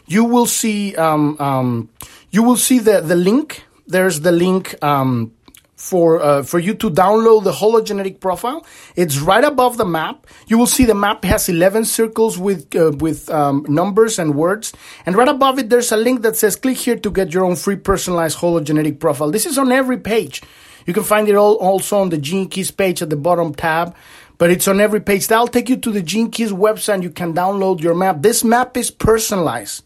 you 0.05 0.23
will 0.23 0.45
see 0.45 0.95
um, 0.95 1.35
um, 1.39 1.89
you 2.31 2.43
will 2.43 2.55
see 2.55 2.79
the 2.79 3.01
the 3.01 3.15
link. 3.15 3.65
There's 3.87 4.21
the 4.21 4.31
link 4.31 4.81
um, 4.81 5.33
for 5.75 6.21
uh, 6.21 6.43
for 6.43 6.59
you 6.59 6.73
to 6.75 6.89
download 6.89 7.43
the 7.43 7.51
hologenetic 7.51 8.19
profile. 8.19 8.65
It's 8.95 9.19
right 9.19 9.43
above 9.43 9.75
the 9.75 9.85
map. 9.85 10.27
You 10.47 10.57
will 10.57 10.71
see 10.75 10.85
the 10.85 10.95
map 10.95 11.23
has 11.25 11.49
11 11.49 11.85
circles 11.85 12.37
with 12.37 12.73
uh, 12.75 12.91
with 12.99 13.29
um, 13.29 13.65
numbers 13.67 14.17
and 14.17 14.35
words, 14.35 14.71
and 15.05 15.15
right 15.15 15.27
above 15.27 15.59
it 15.59 15.69
there's 15.69 15.91
a 15.91 15.97
link 15.97 16.21
that 16.21 16.37
says 16.37 16.55
click 16.55 16.77
here 16.77 16.97
to 16.97 17.11
get 17.11 17.33
your 17.33 17.43
own 17.43 17.57
free 17.57 17.75
personalized 17.77 18.39
hologenetic 18.39 18.99
profile. 18.99 19.29
This 19.31 19.45
is 19.45 19.57
on 19.57 19.71
every 19.71 19.97
page. 19.97 20.41
You 20.87 20.93
can 20.93 21.03
find 21.03 21.27
it 21.27 21.35
all 21.35 21.55
also 21.55 21.99
on 21.99 22.09
the 22.09 22.17
Gene 22.17 22.47
Keys 22.47 22.71
page 22.71 23.01
at 23.01 23.11
the 23.11 23.17
bottom 23.17 23.53
tab, 23.53 23.95
but 24.37 24.49
it's 24.49 24.67
on 24.67 24.79
every 24.79 25.01
page. 25.01 25.27
That'll 25.27 25.47
take 25.47 25.69
you 25.69 25.77
to 25.77 25.91
the 25.91 26.01
Gene 26.01 26.31
Keys 26.31 26.51
website. 26.51 27.03
You 27.03 27.11
can 27.11 27.33
download 27.33 27.81
your 27.81 27.93
map. 27.93 28.21
This 28.21 28.43
map 28.43 28.77
is 28.77 28.89
personalized. 28.89 29.83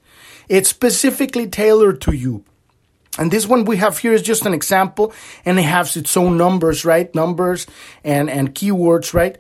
It's 0.48 0.70
specifically 0.70 1.48
tailored 1.48 2.01
to 2.01 2.13
you. 2.13 2.46
And 3.17 3.31
this 3.31 3.48
one 3.48 3.65
we 3.65 3.77
have 3.77 3.98
here 3.98 4.13
is 4.13 4.22
just 4.22 4.46
an 4.46 4.53
example, 4.53 5.12
and 5.43 5.60
it 5.60 5.63
has 5.63 5.98
its 5.98 6.15
own 6.15 6.38
numbers, 6.38 6.86
right? 6.86 7.13
Numbers 7.13 7.67
and 8.03 8.29
and 8.29 8.53
keywords, 8.53 9.13
right? 9.13 9.38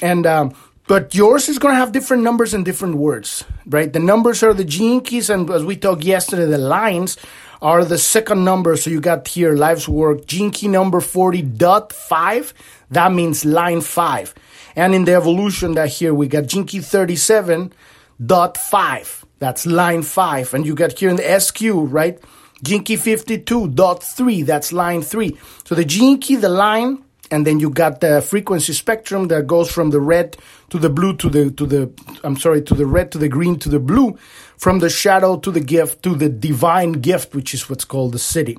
And 0.00 0.26
um, 0.26 0.54
but 0.90 1.14
yours 1.14 1.48
is 1.48 1.58
going 1.60 1.72
to 1.72 1.78
have 1.78 1.92
different 1.92 2.24
numbers 2.24 2.52
and 2.52 2.64
different 2.64 2.96
words, 2.96 3.44
right? 3.64 3.92
The 3.92 4.00
numbers 4.00 4.42
are 4.42 4.52
the 4.52 4.64
gene 4.64 5.02
keys, 5.02 5.30
and 5.30 5.48
as 5.48 5.64
we 5.64 5.76
talked 5.76 6.02
yesterday, 6.02 6.46
the 6.46 6.58
lines 6.58 7.16
are 7.62 7.84
the 7.84 7.96
second 7.96 8.44
number. 8.44 8.76
So 8.76 8.90
you 8.90 9.00
got 9.00 9.28
here 9.28 9.54
life's 9.54 9.88
work, 9.88 10.26
gene 10.26 10.50
key 10.50 10.66
number 10.66 10.98
40.5. 10.98 12.52
That 12.90 13.12
means 13.12 13.44
line 13.44 13.82
five. 13.82 14.34
And 14.74 14.92
in 14.92 15.04
the 15.04 15.14
evolution 15.14 15.74
that 15.74 15.90
here 15.90 16.12
we 16.12 16.26
got 16.26 16.46
gene 16.46 16.66
key 16.66 16.80
37.5. 16.80 19.24
That's 19.38 19.66
line 19.66 20.02
five. 20.02 20.54
And 20.54 20.66
you 20.66 20.74
got 20.74 20.98
here 20.98 21.10
in 21.10 21.14
the 21.14 21.38
SQ, 21.38 21.60
right? 21.72 22.18
Gene 22.64 22.82
key 22.82 22.96
52.3, 22.96 24.44
that's 24.44 24.72
line 24.72 25.02
3. 25.02 25.38
So 25.64 25.76
the 25.76 25.84
gene 25.84 26.18
key, 26.18 26.34
the 26.34 26.48
line, 26.48 27.04
and 27.30 27.46
then 27.46 27.60
you 27.60 27.70
got 27.70 28.00
the 28.00 28.20
frequency 28.20 28.72
spectrum 28.72 29.28
that 29.28 29.46
goes 29.46 29.70
from 29.70 29.90
the 29.90 30.00
red 30.00 30.36
to 30.70 30.78
the 30.78 30.90
blue 30.90 31.16
to 31.16 31.28
the 31.28 31.50
to 31.52 31.66
the 31.66 31.90
I'm 32.24 32.36
sorry 32.36 32.62
to 32.62 32.74
the 32.74 32.86
red 32.86 33.12
to 33.12 33.18
the 33.18 33.28
green 33.28 33.58
to 33.60 33.68
the 33.68 33.80
blue 33.80 34.18
from 34.56 34.80
the 34.80 34.90
shadow 34.90 35.36
to 35.38 35.50
the 35.50 35.60
gift 35.60 36.02
to 36.02 36.14
the 36.14 36.28
divine 36.28 36.92
gift 36.92 37.34
which 37.34 37.54
is 37.54 37.68
what's 37.68 37.84
called 37.84 38.12
the 38.12 38.18
Siddhi. 38.18 38.58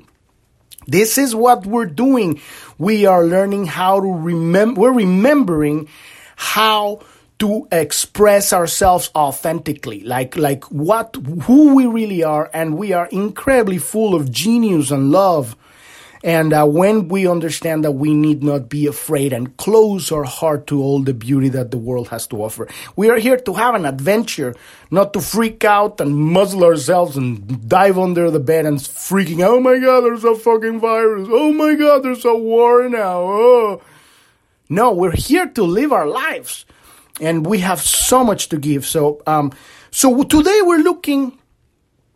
This 0.86 1.16
is 1.16 1.34
what 1.34 1.64
we're 1.64 1.86
doing. 1.86 2.40
We 2.78 3.06
are 3.06 3.24
learning 3.24 3.66
how 3.66 4.00
to 4.00 4.12
remember 4.12 4.80
we're 4.80 4.92
remembering 4.92 5.88
how 6.36 7.00
to 7.38 7.66
express 7.72 8.52
ourselves 8.52 9.10
authentically. 9.14 10.02
Like 10.02 10.36
like 10.36 10.64
what 10.64 11.16
who 11.42 11.74
we 11.74 11.86
really 11.86 12.22
are 12.22 12.50
and 12.52 12.76
we 12.76 12.92
are 12.92 13.06
incredibly 13.06 13.78
full 13.78 14.14
of 14.14 14.30
genius 14.30 14.90
and 14.90 15.10
love 15.10 15.56
and 16.24 16.52
uh, 16.52 16.64
when 16.64 17.08
we 17.08 17.26
understand 17.26 17.84
that 17.84 17.92
we 17.92 18.14
need 18.14 18.42
not 18.42 18.68
be 18.68 18.86
afraid 18.86 19.32
and 19.32 19.56
close 19.56 20.12
our 20.12 20.24
heart 20.24 20.66
to 20.66 20.80
all 20.80 21.02
the 21.02 21.14
beauty 21.14 21.48
that 21.48 21.70
the 21.70 21.78
world 21.78 22.08
has 22.08 22.26
to 22.26 22.42
offer 22.42 22.68
we 22.96 23.10
are 23.10 23.18
here 23.18 23.36
to 23.36 23.54
have 23.54 23.74
an 23.74 23.84
adventure 23.84 24.54
not 24.90 25.12
to 25.12 25.20
freak 25.20 25.64
out 25.64 26.00
and 26.00 26.16
muzzle 26.16 26.64
ourselves 26.64 27.16
and 27.16 27.68
dive 27.68 27.98
under 27.98 28.30
the 28.30 28.40
bed 28.40 28.66
and 28.66 28.78
freaking 28.78 29.42
oh 29.44 29.60
my 29.60 29.78
god 29.78 30.00
there's 30.00 30.24
a 30.24 30.34
fucking 30.34 30.80
virus 30.80 31.28
oh 31.30 31.52
my 31.52 31.74
god 31.74 32.02
there's 32.02 32.24
a 32.24 32.34
war 32.34 32.88
now 32.88 33.20
oh 33.20 33.82
no 34.68 34.92
we're 34.92 35.16
here 35.16 35.46
to 35.46 35.62
live 35.62 35.92
our 35.92 36.06
lives 36.06 36.64
and 37.20 37.46
we 37.46 37.58
have 37.58 37.80
so 37.80 38.24
much 38.24 38.48
to 38.50 38.58
give. 38.58 38.86
So, 38.86 39.22
um, 39.26 39.52
so 39.90 40.22
today 40.22 40.60
we're 40.62 40.82
looking, 40.82 41.38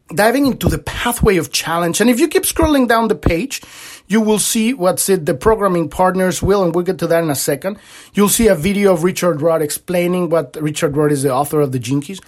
diving 0.09 0.47
into 0.47 0.69
the 0.69 0.79
pathway 0.79 1.37
of 1.37 1.53
challenge. 1.53 2.01
And 2.01 2.09
if 2.09 2.19
you 2.19 2.29
keep 2.29 2.45
scrolling 2.45 2.89
down 2.89 3.09
the 3.09 3.15
page, 3.15 3.63
you 4.09 4.21
will 4.21 4.39
see 4.39 4.75
what's 4.75 5.09
it, 5.09 5.27
the 5.27 5.35
programming 5.35 5.89
partners 5.89 6.43
will, 6.43 6.63
and 6.63 6.75
we'll 6.75 6.85
get 6.85 6.99
to 6.99 7.07
that 7.09 7.23
in 7.23 7.31
a 7.31 7.35
second. 7.35 7.79
You'll 8.15 8.29
see 8.29 8.49
a 8.49 8.55
video 8.55 8.93
of 8.93 9.05
Richard 9.05 9.43
Rudd 9.43 9.63
explaining 9.63 10.31
what 10.31 10.57
Richard 10.61 10.97
Rudd 10.97 11.13
is 11.13 11.23
the 11.23 11.33
author 11.33 11.61
of 11.61 11.73
the 11.73 11.79
Gene 11.79 12.01
Keys 12.01 12.21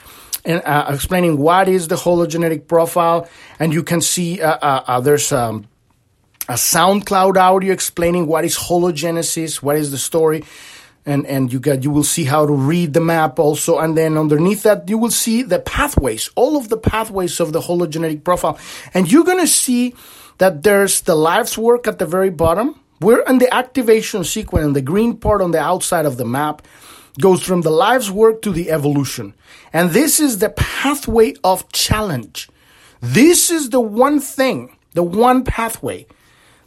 and 0.44 0.62
uh, 0.64 0.86
explaining 0.88 1.38
what 1.38 1.68
is 1.68 1.88
the 1.88 1.96
hologenetic 1.96 2.66
profile. 2.66 3.28
And 3.58 3.72
you 3.72 3.82
can 3.82 4.00
see 4.00 4.40
uh, 4.40 4.58
uh, 4.60 4.84
uh 4.86 5.00
there's 5.00 5.32
um, 5.32 5.66
a 6.48 6.54
SoundCloud 6.54 7.36
audio 7.36 7.72
explaining 7.72 8.26
what 8.26 8.44
is 8.44 8.56
hologenesis, 8.56 9.62
what 9.62 9.76
is 9.76 9.90
the 9.90 9.98
story 9.98 10.44
and 11.08 11.26
and 11.26 11.52
you 11.52 11.58
get 11.58 11.82
you 11.82 11.90
will 11.90 12.04
see 12.04 12.24
how 12.24 12.46
to 12.46 12.52
read 12.52 12.92
the 12.92 13.00
map 13.00 13.38
also 13.38 13.78
and 13.78 13.96
then 13.96 14.18
underneath 14.18 14.62
that 14.62 14.88
you 14.88 14.98
will 14.98 15.10
see 15.10 15.42
the 15.42 15.58
pathways 15.58 16.28
all 16.36 16.56
of 16.56 16.68
the 16.68 16.76
pathways 16.76 17.40
of 17.40 17.52
the 17.52 17.60
hologenetic 17.60 18.22
profile 18.22 18.58
and 18.94 19.10
you're 19.10 19.24
going 19.24 19.40
to 19.40 19.46
see 19.46 19.94
that 20.38 20.62
there's 20.62 21.02
the 21.02 21.14
life's 21.14 21.58
work 21.58 21.86
at 21.86 21.98
the 21.98 22.06
very 22.06 22.30
bottom. 22.30 22.80
We're 23.00 23.22
in 23.22 23.38
the 23.38 23.52
activation 23.52 24.24
sequence 24.24 24.64
and 24.64 24.76
the 24.76 24.82
green 24.82 25.16
part 25.16 25.40
on 25.42 25.52
the 25.52 25.60
outside 25.60 26.06
of 26.06 26.16
the 26.16 26.24
map 26.24 26.62
goes 27.20 27.42
from 27.42 27.62
the 27.62 27.70
life's 27.70 28.10
work 28.10 28.42
to 28.42 28.52
the 28.52 28.70
evolution. 28.70 29.34
And 29.72 29.90
this 29.90 30.20
is 30.20 30.38
the 30.38 30.50
pathway 30.50 31.34
of 31.44 31.70
challenge. 31.72 32.48
This 33.00 33.50
is 33.50 33.70
the 33.70 33.80
one 33.80 34.20
thing 34.20 34.76
the 34.94 35.02
one 35.02 35.44
pathway 35.44 36.06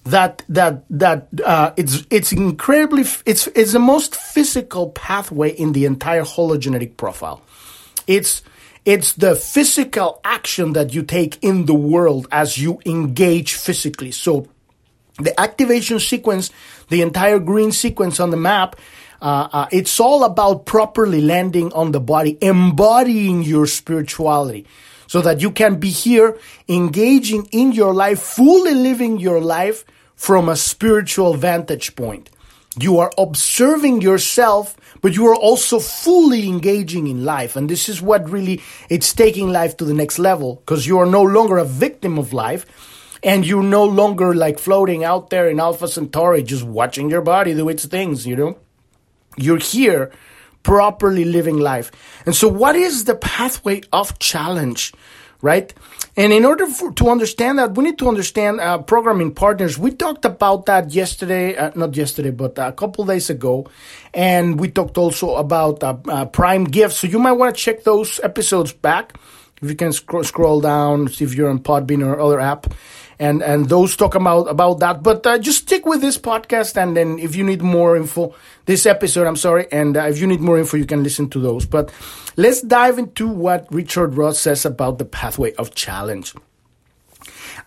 that 0.06 0.44
that 0.48 0.84
that 0.90 1.28
uh, 1.44 1.72
it's 1.76 2.06
it's 2.10 2.32
incredibly 2.32 3.04
it's 3.26 3.48
it's 3.48 3.74
the 3.74 3.80
most 3.80 4.16
physical 4.16 4.90
pathway 4.92 5.50
in 5.50 5.74
the 5.74 5.86
entire 5.86 6.24
hologenetic 6.24 6.98
profile. 6.98 7.42
It's 8.08 8.42
it's 8.86 9.14
the 9.14 9.36
physical 9.36 10.20
action 10.24 10.74
that 10.74 10.94
you 10.94 11.04
take 11.04 11.44
in 11.44 11.66
the 11.66 11.74
world 11.74 12.28
as 12.32 12.58
you 12.58 12.80
engage 12.86 13.54
physically. 13.54 14.12
So 14.12 14.48
the 15.20 15.40
activation 15.40 16.00
sequence, 16.00 16.52
the 16.90 17.02
entire 17.02 17.40
green 17.40 17.72
sequence 17.72 18.20
on 18.20 18.32
the 18.32 18.38
map, 18.38 18.76
uh, 19.22 19.48
uh, 19.52 19.68
it's 19.72 20.00
all 20.00 20.24
about 20.24 20.66
properly 20.66 21.22
landing 21.22 21.72
on 21.74 21.92
the 21.92 22.00
body, 22.00 22.38
embodying 22.42 23.44
your 23.44 23.68
spirituality 23.68 24.66
so 25.06 25.22
that 25.22 25.42
you 25.42 25.52
can 25.52 25.76
be 25.76 25.90
here 25.90 26.40
engaging 26.68 27.48
in 27.52 27.72
your 27.74 27.94
life, 27.94 28.20
fully 28.20 28.74
living 28.74 29.20
your 29.20 29.40
life 29.40 29.86
from 30.16 30.50
a 30.50 30.56
spiritual 30.56 31.36
vantage 31.36 31.96
point. 31.96 32.30
You 32.80 33.00
are 33.00 33.12
observing 33.18 34.02
yourself, 34.02 34.78
but 35.02 35.16
you 35.16 35.28
are 35.28 35.36
also 35.36 35.80
fully 35.80 36.48
engaging 36.48 37.08
in 37.08 37.26
life. 37.26 37.56
And 37.56 37.70
this 37.70 37.90
is 37.90 38.02
what 38.02 38.30
really, 38.30 38.62
it's 38.90 39.14
taking 39.14 39.50
life 39.52 39.76
to 39.78 39.86
the 39.86 39.94
next 39.94 40.20
level 40.20 40.56
because 40.56 40.88
you 40.88 40.98
are 41.00 41.06
no 41.06 41.22
longer 41.22 41.58
a 41.58 41.66
victim 41.66 42.18
of 42.18 42.32
life 42.32 42.66
and 43.24 43.46
you're 43.46 43.64
no 43.64 43.84
longer 43.84 44.34
like 44.34 44.58
floating 44.58 45.04
out 45.04 45.30
there 45.30 45.50
in 45.50 45.60
Alpha 45.60 45.88
Centauri, 45.88 46.44
just 46.44 46.64
watching 46.64 47.10
your 47.10 47.22
body 47.22 47.54
do 47.54 47.70
its 47.70 47.86
things, 47.86 48.26
you 48.26 48.36
know? 48.36 48.58
You're 49.38 49.60
here 49.60 50.12
properly 50.64 51.26
living 51.26 51.58
life. 51.58 51.92
And 52.26 52.36
so, 52.36 52.48
what 52.48 52.76
is 52.76 53.06
the 53.06 53.16
pathway 53.16 53.82
of 53.92 54.20
challenge, 54.20 54.94
right? 55.42 55.74
And 56.18 56.34
in 56.34 56.46
order 56.46 56.68
for, 56.68 56.92
to 56.94 57.10
understand 57.10 57.60
that, 57.60 57.76
we 57.76 57.84
need 57.84 57.98
to 58.00 58.10
understand 58.10 58.60
uh, 58.60 58.80
programming 58.80 59.34
partners. 59.34 59.78
We 59.78 59.92
talked 59.92 60.26
about 60.26 60.66
that 60.66 60.92
yesterday, 60.92 61.56
uh, 61.56 61.72
not 61.76 61.96
yesterday, 61.96 62.32
but 62.32 62.58
a 62.58 62.72
couple 62.74 63.06
days 63.06 63.30
ago. 63.30 63.70
And 64.14 64.60
we 64.60 64.70
talked 64.70 64.98
also 64.98 65.36
about 65.36 65.84
uh, 65.84 65.98
uh 66.08 66.26
Prime 66.26 66.66
Gifts. 66.66 66.98
So 66.98 67.08
you 67.08 67.20
might 67.20 67.34
want 67.34 67.56
to 67.56 67.62
check 67.62 67.84
those 67.84 68.20
episodes 68.24 68.74
back. 68.74 69.16
If 69.62 69.70
you 69.70 69.76
can 69.76 69.94
scroll, 69.94 70.24
scroll 70.24 70.60
down, 70.60 71.08
see 71.08 71.24
if 71.24 71.36
you're 71.36 71.50
on 71.50 71.60
Podbean 71.60 72.06
or 72.06 72.20
other 72.20 72.40
app 72.40 72.74
and 73.22 73.44
and 73.44 73.70
those 73.70 73.96
talk 73.96 74.16
about 74.16 74.50
about 74.50 74.80
that. 74.80 75.04
But 75.04 75.26
uh, 75.28 75.38
just 75.38 75.60
stick 75.60 75.86
with 75.86 76.02
this 76.02 76.18
podcast, 76.18 76.76
and 76.76 76.98
then 76.98 77.20
if 77.20 77.36
you 77.36 77.44
need 77.44 77.62
more 77.62 77.96
info, 77.96 78.34
this 78.66 78.88
episode, 78.88 79.28
I'm 79.28 79.36
sorry, 79.36 79.68
and 79.72 79.96
uh, 79.96 80.06
if 80.06 80.18
you 80.18 80.26
need 80.26 80.42
more 80.42 80.58
info, 80.58 80.78
you 80.78 80.88
can 80.88 81.04
listen 81.04 81.30
to 81.30 81.40
those. 81.40 81.68
But 81.68 81.94
let's 82.36 82.62
dive 82.62 82.98
into 82.98 83.28
what 83.28 83.68
Richard 83.72 84.16
Rudd 84.16 84.36
says 84.36 84.66
about 84.66 84.98
the 84.98 85.06
pathway 85.06 85.54
of 85.54 85.76
challenge. 85.76 86.34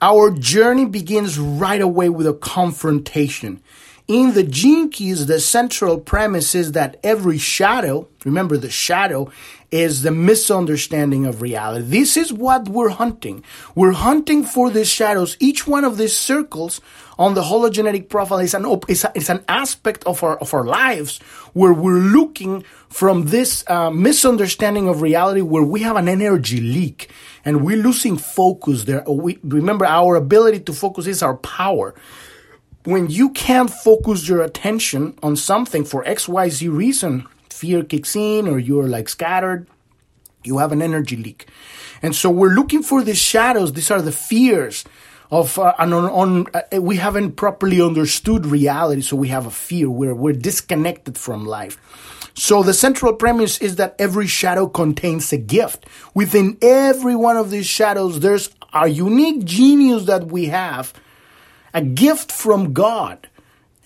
Our 0.02 0.32
journey 0.32 0.87
begins 0.87 1.38
right 1.38 1.80
away 1.80 2.08
with 2.08 2.26
a 2.26 2.34
confrontation. 2.34 3.62
In 4.08 4.34
the 4.34 4.42
gene 4.42 4.90
keys, 4.90 5.25
the 5.26 5.40
central 5.40 5.99
premise 5.99 6.54
is 6.54 6.73
that 6.73 6.99
every 7.02 7.38
shadow, 7.38 8.08
remember 8.25 8.58
the 8.58 8.68
shadow, 8.68 9.30
is 9.75 10.02
the 10.02 10.11
misunderstanding 10.12 11.26
of 11.26 11.43
reality. 11.43 11.85
This 11.85 12.16
is 12.16 12.33
what 12.33 12.69
we're 12.69 12.90
hunting. 12.90 13.43
We're 13.75 13.90
hunting 13.90 14.45
for 14.45 14.71
these 14.71 14.88
shadows. 14.88 15.37
Each 15.40 15.66
one 15.66 15.83
of 15.83 15.97
these 15.97 16.16
circles 16.16 16.81
on 17.19 17.35
the 17.35 17.43
hologenetic 17.43 18.09
profile 18.09 18.38
is 18.38 18.54
an, 18.54 18.66
is, 18.87 19.02
a, 19.02 19.11
is 19.16 19.28
an 19.28 19.45
aspect 19.49 20.04
of 20.04 20.23
our, 20.23 20.37
of 20.37 20.54
our 20.54 20.62
lives 20.62 21.19
where 21.54 21.73
we're 21.73 21.99
looking 21.99 22.62
from 22.88 23.25
this 23.25 23.64
uh, 23.66 23.90
misunderstanding 23.90 24.87
of 24.87 25.02
reality 25.02 25.40
where 25.40 25.64
we 25.64 25.83
have 25.83 25.97
an 25.97 26.09
energy 26.09 26.61
leak 26.61 27.11
and 27.45 27.64
we're 27.64 27.83
losing 27.83 28.16
focus 28.16 28.85
there. 28.85 29.02
We, 29.09 29.40
remember, 29.43 29.87
our 29.87 30.14
ability 30.14 30.61
to 30.61 30.73
focus 30.73 31.09
is 31.09 31.21
our 31.21 31.37
power 31.38 31.97
when 32.85 33.09
you 33.09 33.31
can't 33.31 33.71
focus 33.71 34.28
your 34.28 34.43
attention 34.43 35.19
on 35.23 35.35
something 35.37 35.85
for 35.85 36.04
XYZ 36.04 36.71
reason, 36.71 37.26
fear 37.54 37.84
kicks 37.84 38.16
in 38.16 38.49
or 38.49 38.58
you're 38.58 38.88
like 38.88 39.08
scattered, 39.08 39.66
you 40.42 40.58
have 40.58 40.73
an 40.73 40.82
energy 40.82 41.16
leak. 41.16 41.46
And 42.02 42.14
so 42.14 42.28
we're 42.28 42.54
looking 42.54 42.82
for 42.82 43.02
these 43.02 43.18
shadows. 43.18 43.73
These 43.73 43.90
are 43.90 44.02
the 44.02 44.12
fears 44.12 44.84
of 45.30 45.58
uh, 45.58 45.73
on, 45.78 45.92
on 45.92 46.46
uh, 46.52 46.80
we 46.80 46.96
haven't 46.96 47.32
properly 47.32 47.80
understood 47.80 48.44
reality, 48.46 49.00
so 49.00 49.16
we 49.16 49.28
have 49.28 49.46
a 49.46 49.50
fear. 49.50 49.88
We're 49.88 50.14
we're 50.14 50.34
disconnected 50.34 51.16
from 51.16 51.46
life. 51.46 51.78
So 52.34 52.62
the 52.62 52.75
central 52.75 53.14
premise 53.14 53.58
is 53.58 53.76
that 53.76 53.94
every 53.99 54.26
shadow 54.26 54.66
contains 54.66 55.32
a 55.32 55.38
gift. 55.38 55.87
Within 56.14 56.58
every 56.61 57.14
one 57.14 57.37
of 57.37 57.50
these 57.50 57.66
shadows, 57.66 58.20
there's 58.20 58.50
a 58.73 58.88
unique 58.88 59.44
genius 59.44 60.04
that 60.06 60.26
we 60.26 60.46
have, 60.46 60.92
a 61.73 61.80
gift 61.80 62.32
from 62.32 62.73
God 62.73 63.28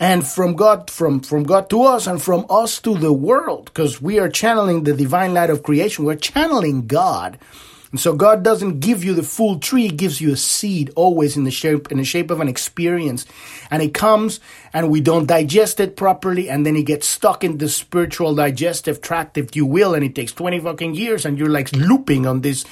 and 0.01 0.27
from 0.27 0.55
God, 0.55 0.91
from, 0.91 1.21
from 1.21 1.43
God 1.43 1.69
to 1.71 1.83
us 1.83 2.07
and 2.07 2.23
from 2.23 2.47
us 2.49 2.81
to 2.81 2.97
the 2.97 3.13
world, 3.13 3.67
because 3.67 4.01
we 4.01 4.19
are 4.19 4.29
channeling 4.29 4.85
the 4.85 4.95
divine 4.95 5.35
light 5.35 5.51
of 5.51 5.63
creation. 5.63 6.05
We're 6.05 6.17
channeling 6.17 6.87
God. 6.87 7.39
And 7.91 7.99
so 7.99 8.15
God 8.15 8.43
doesn't 8.43 8.81
give 8.81 9.03
you 9.03 9.15
the 9.15 9.23
full 9.23 9.59
tree, 9.59 9.85
He 9.85 9.89
gives 9.89 10.21
you 10.21 10.33
a 10.33 10.37
seed 10.37 10.91
always 10.95 11.37
in 11.37 11.45
the 11.45 11.51
shape, 11.51 11.91
in 11.91 11.97
the 11.99 12.05
shape 12.05 12.31
of 12.31 12.41
an 12.41 12.49
experience. 12.49 13.25
And 13.71 13.83
it 13.83 13.95
comes 13.95 14.41
and 14.73 14.91
we 14.91 15.01
don't 15.01 15.27
digest 15.27 15.81
it 15.81 15.97
properly 15.97 16.51
and 16.51 16.67
then 16.67 16.77
it 16.77 16.85
gets 16.85 17.09
stuck 17.09 17.43
in 17.43 17.59
the 17.59 17.69
spiritual 17.69 18.35
digestive 18.35 19.01
tract, 19.01 19.39
if 19.39 19.57
you 19.57 19.65
will, 19.65 19.95
and 19.95 20.05
it 20.05 20.15
takes 20.15 20.33
20 20.33 20.61
fucking 20.61 20.95
years 20.95 21.25
and 21.25 21.39
you're 21.39 21.49
like 21.49 21.73
looping 21.73 22.27
on 22.27 22.43
this 22.43 22.65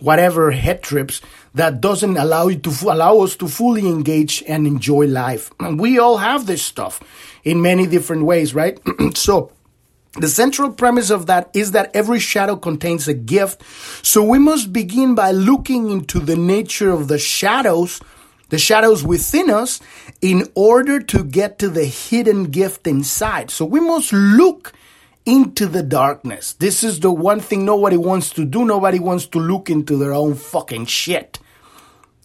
whatever 0.00 0.50
head 0.50 0.82
trips 0.82 1.20
that 1.54 1.80
doesn't 1.80 2.16
allow 2.16 2.48
you 2.48 2.58
to 2.58 2.70
allow 2.90 3.20
us 3.20 3.36
to 3.36 3.48
fully 3.48 3.86
engage 3.86 4.42
and 4.46 4.66
enjoy 4.66 5.06
life. 5.06 5.52
And 5.60 5.80
we 5.80 5.98
all 5.98 6.18
have 6.18 6.46
this 6.46 6.62
stuff 6.62 7.00
in 7.44 7.62
many 7.62 7.86
different 7.86 8.24
ways, 8.24 8.54
right? 8.54 8.78
so 9.14 9.52
the 10.16 10.28
central 10.28 10.72
premise 10.72 11.10
of 11.10 11.26
that 11.26 11.50
is 11.54 11.72
that 11.72 11.94
every 11.94 12.18
shadow 12.18 12.56
contains 12.56 13.06
a 13.06 13.14
gift. 13.14 13.62
So 14.04 14.22
we 14.22 14.38
must 14.38 14.72
begin 14.72 15.14
by 15.14 15.30
looking 15.30 15.90
into 15.90 16.18
the 16.18 16.36
nature 16.36 16.90
of 16.90 17.06
the 17.08 17.18
shadows, 17.18 18.00
the 18.48 18.58
shadows 18.58 19.04
within 19.04 19.48
us, 19.48 19.80
in 20.20 20.48
order 20.54 21.00
to 21.00 21.24
get 21.24 21.58
to 21.60 21.68
the 21.68 21.84
hidden 21.84 22.44
gift 22.44 22.86
inside. 22.86 23.50
So 23.50 23.64
we 23.64 23.80
must 23.80 24.12
look 24.12 24.72
into 25.24 25.66
the 25.66 25.82
darkness. 25.82 26.52
This 26.52 26.84
is 26.84 27.00
the 27.00 27.10
one 27.12 27.40
thing 27.40 27.64
nobody 27.64 27.96
wants 27.96 28.30
to 28.30 28.44
do. 28.44 28.64
Nobody 28.64 28.98
wants 28.98 29.26
to 29.28 29.38
look 29.38 29.70
into 29.70 29.96
their 29.96 30.12
own 30.12 30.34
fucking 30.34 30.86
shit. 30.86 31.38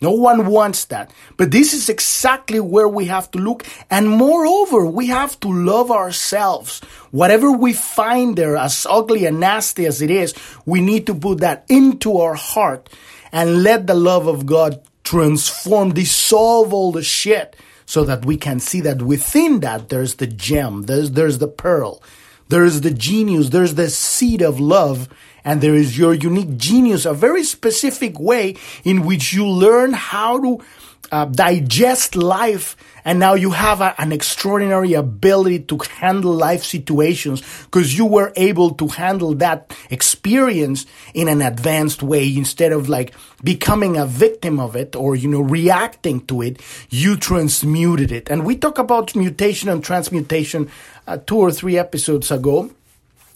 No 0.01 0.12
one 0.12 0.48
wants 0.48 0.86
that. 0.86 1.12
But 1.36 1.51
this 1.51 1.74
is 1.74 1.89
exactly 1.89 2.60
where 2.60 2.88
we 2.88 3.06
have 3.06 3.29
to 3.32 3.39
look. 3.39 3.65
And 3.89 4.10
moreover, 4.10 4.86
we 4.86 5.08
have 5.08 5.39
to 5.41 5.50
love 5.51 5.91
ourselves. 5.91 6.79
Whatever 7.12 7.51
we 7.51 7.74
find 7.74 8.38
there, 8.38 8.56
as 8.56 8.88
ugly 8.89 9.25
and 9.25 9.39
nasty 9.39 9.86
as 9.86 10.01
it 10.01 10.10
is, 10.10 10.34
we 10.65 10.79
need 10.82 11.06
to 11.08 11.15
put 11.15 11.39
that 11.39 11.65
into 11.68 12.18
our 12.18 12.36
heart 12.36 12.89
and 13.32 13.63
let 13.63 13.88
the 13.88 13.96
love 13.96 14.27
of 14.27 14.46
God 14.46 14.82
transform, 15.03 15.94
dissolve 15.94 16.74
all 16.74 16.91
the 16.91 17.03
shit 17.03 17.56
so 17.86 18.03
that 18.03 18.24
we 18.24 18.38
can 18.38 18.60
see 18.60 18.82
that 18.82 19.01
within 19.01 19.62
that 19.62 19.89
there's 19.89 20.15
the 20.15 20.27
gem, 20.27 20.84
there's, 20.84 21.12
there's 21.12 21.39
the 21.39 21.48
pearl, 21.48 22.01
there's 22.48 22.82
the 22.82 22.94
genius, 22.94 23.50
there's 23.50 23.75
the 23.75 23.89
seed 23.89 24.41
of 24.41 24.60
love 24.60 25.10
and 25.43 25.62
there 25.62 25.75
is 25.75 25.98
your 25.98 26.13
unique 26.13 26.58
genius, 26.58 27.05
a 27.05 27.13
very 27.13 27.43
specific 27.43 28.19
way 28.19 28.55
in 28.84 29.05
which 29.05 29.34
you 29.34 29.48
learn 29.48 29.93
how 29.93 30.39
to 30.39 30.63
uh, 31.12 31.25
digest 31.25 32.15
life. 32.15 32.75
And 33.05 33.19
now 33.19 33.34
you 33.34 33.51
have 33.51 33.81
a, 33.81 34.00
an 34.00 34.12
extraordinary 34.12 34.93
ability 34.93 35.60
to 35.62 35.79
handle 35.98 36.34
life 36.34 36.63
situations 36.63 37.41
because 37.65 37.98
you 37.98 38.05
were 38.05 38.31
able 38.36 38.72
to 38.75 38.88
handle 38.88 39.34
that 39.36 39.74
experience 39.89 40.86
in 41.13 41.27
an 41.27 41.41
advanced 41.41 42.03
way. 42.03 42.36
Instead 42.36 42.72
of 42.72 42.89
like 42.89 43.13
becoming 43.43 43.98
a 43.98 44.05
victim 44.05 44.60
of 44.60 44.75
it 44.75 44.96
or 44.96 45.15
you 45.15 45.27
know 45.27 45.41
reacting 45.41 46.25
to 46.27 46.41
it 46.41 46.62
you 46.89 47.15
transmuted 47.15 48.12
it. 48.12 48.29
And 48.29 48.46
we 48.46 48.58
talk 48.58 48.77
about 48.77 49.16
mutation 49.16 49.70
and 49.70 49.83
transmutation 49.83 50.70
uh, 51.07 51.18
two 51.18 51.37
or 51.37 51.51
three 51.51 51.77
episodes 51.77 52.31
ago 52.31 52.70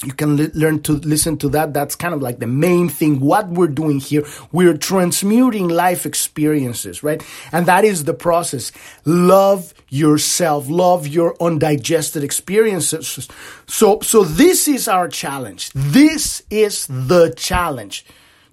you 0.03 0.13
can 0.13 0.37
learn 0.53 0.81
to 0.83 0.93
listen 0.93 1.37
to 1.37 1.49
that. 1.49 1.73
That's 1.73 1.95
kind 1.95 2.13
of 2.13 2.21
like 2.21 2.39
the 2.39 2.47
main 2.47 2.89
thing. 2.89 3.19
What 3.19 3.49
we're 3.49 3.67
doing 3.67 3.99
here, 3.99 4.25
we're 4.51 4.77
transmuting 4.77 5.69
life 5.69 6.05
experiences, 6.05 7.03
right? 7.03 7.23
And 7.51 7.65
that 7.65 7.85
is 7.85 8.03
the 8.03 8.13
process. 8.13 8.71
Love 9.05 9.73
yourself. 9.89 10.69
Love 10.69 11.07
your 11.07 11.35
undigested 11.41 12.23
experiences. 12.23 13.27
So, 13.67 13.99
so 14.01 14.23
this 14.23 14.67
is 14.67 14.87
our 14.87 15.07
challenge. 15.07 15.71
This 15.73 16.43
is 16.49 16.87
the 16.87 17.33
challenge 17.35 18.05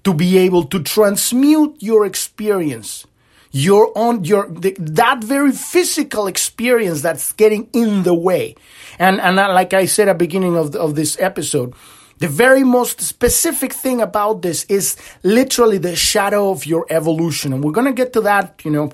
to 0.05 0.15
be 0.15 0.39
able 0.39 0.65
to 0.65 0.83
transmute 0.83 1.77
your 1.81 2.07
experience 2.07 3.07
your 3.53 3.93
own 3.97 4.25
your 4.25 4.49
the, 4.49 4.77
that 4.79 5.23
very 5.25 5.53
physical 5.53 6.27
experience 6.27 7.03
that's 7.03 7.33
getting 7.33 7.69
in 7.73 8.03
the 8.05 8.15
way 8.15 8.55
and 8.99 9.21
and 9.21 9.37
like 9.37 9.75
i 9.75 9.87
said 9.87 10.09
at 10.09 10.13
the 10.13 10.19
beginning 10.19 10.57
of, 10.57 10.73
the, 10.73 10.81
of 10.81 10.95
this 10.95 11.19
episode 11.21 11.75
the 12.21 12.29
very 12.29 12.65
most 12.65 13.01
specific 13.01 13.73
thing 13.73 14.03
about 14.03 14.43
this 14.43 14.65
is 14.65 14.97
literally 15.23 15.79
the 15.79 15.97
shadow 15.97 16.51
of 16.51 16.67
your 16.67 16.87
evolution. 16.91 17.55
And 17.55 17.65
we're 17.65 17.73
going 17.73 17.87
to 17.87 17.95
get 17.95 18.13
to 18.13 18.21
that, 18.21 18.61
you 18.63 18.71
know, 18.71 18.93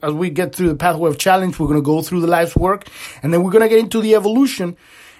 as 0.00 0.12
we 0.12 0.30
get 0.30 0.54
through 0.54 0.68
the 0.68 0.76
pathway 0.76 1.10
of 1.10 1.18
challenge, 1.18 1.58
we're 1.58 1.66
going 1.66 1.80
to 1.80 1.84
go 1.84 2.02
through 2.02 2.20
the 2.20 2.28
life's 2.28 2.54
work 2.54 2.86
and 3.20 3.34
then 3.34 3.42
we're 3.42 3.50
going 3.50 3.64
to 3.64 3.68
get 3.68 3.80
into 3.80 4.00
the 4.00 4.14
evolution. 4.14 4.76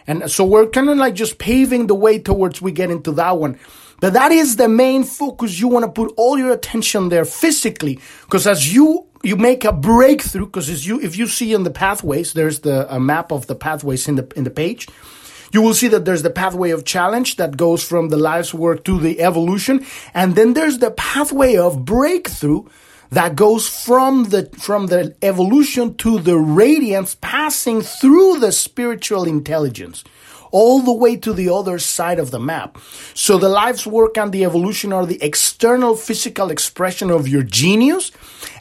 And 0.06 0.30
so 0.30 0.44
we're 0.44 0.68
kind 0.68 0.88
of 0.88 0.98
like 0.98 1.14
just 1.14 1.38
paving 1.38 1.88
the 1.88 1.96
way 1.96 2.20
towards 2.20 2.62
we 2.62 2.70
get 2.70 2.92
into 2.92 3.10
that 3.12 3.38
one. 3.38 3.58
But 4.00 4.12
that 4.12 4.30
is 4.30 4.56
the 4.56 4.68
main 4.68 5.04
focus. 5.04 5.58
You 5.58 5.68
want 5.68 5.84
to 5.84 5.90
put 5.90 6.14
all 6.16 6.38
your 6.38 6.52
attention 6.52 7.08
there 7.08 7.24
physically. 7.24 7.98
Because 8.22 8.46
as 8.46 8.72
you, 8.72 9.06
you 9.22 9.36
make 9.36 9.64
a 9.64 9.72
breakthrough, 9.72 10.46
because 10.46 10.86
you, 10.86 11.00
if 11.00 11.16
you 11.16 11.26
see 11.26 11.52
in 11.52 11.64
the 11.64 11.70
pathways, 11.70 12.32
there's 12.32 12.60
the, 12.60 12.92
a 12.94 13.00
map 13.00 13.32
of 13.32 13.46
the 13.48 13.56
pathways 13.56 14.06
in 14.06 14.14
the, 14.14 14.32
in 14.36 14.44
the 14.44 14.50
page. 14.50 14.86
You 15.52 15.62
will 15.62 15.74
see 15.74 15.88
that 15.88 16.04
there's 16.04 16.22
the 16.22 16.30
pathway 16.30 16.70
of 16.70 16.84
challenge 16.84 17.36
that 17.36 17.56
goes 17.56 17.82
from 17.82 18.10
the 18.10 18.18
life's 18.18 18.52
work 18.52 18.84
to 18.84 19.00
the 19.00 19.20
evolution. 19.20 19.84
And 20.14 20.36
then 20.36 20.54
there's 20.54 20.78
the 20.78 20.90
pathway 20.90 21.56
of 21.56 21.84
breakthrough 21.84 22.64
that 23.10 23.34
goes 23.34 23.66
from 23.66 24.24
the, 24.24 24.50
from 24.58 24.88
the 24.88 25.16
evolution 25.22 25.94
to 25.96 26.18
the 26.18 26.36
radiance 26.36 27.16
passing 27.20 27.80
through 27.80 28.38
the 28.38 28.52
spiritual 28.52 29.24
intelligence 29.24 30.04
all 30.50 30.80
the 30.80 30.92
way 30.92 31.16
to 31.16 31.32
the 31.32 31.48
other 31.48 31.78
side 31.78 32.18
of 32.18 32.30
the 32.30 32.40
map. 32.40 32.78
So 33.14 33.38
the 33.38 33.48
life's 33.48 33.86
work 33.86 34.16
and 34.16 34.32
the 34.32 34.44
evolution 34.44 34.92
are 34.92 35.06
the 35.06 35.22
external 35.22 35.96
physical 35.96 36.50
expression 36.50 37.10
of 37.10 37.28
your 37.28 37.42
genius, 37.42 38.12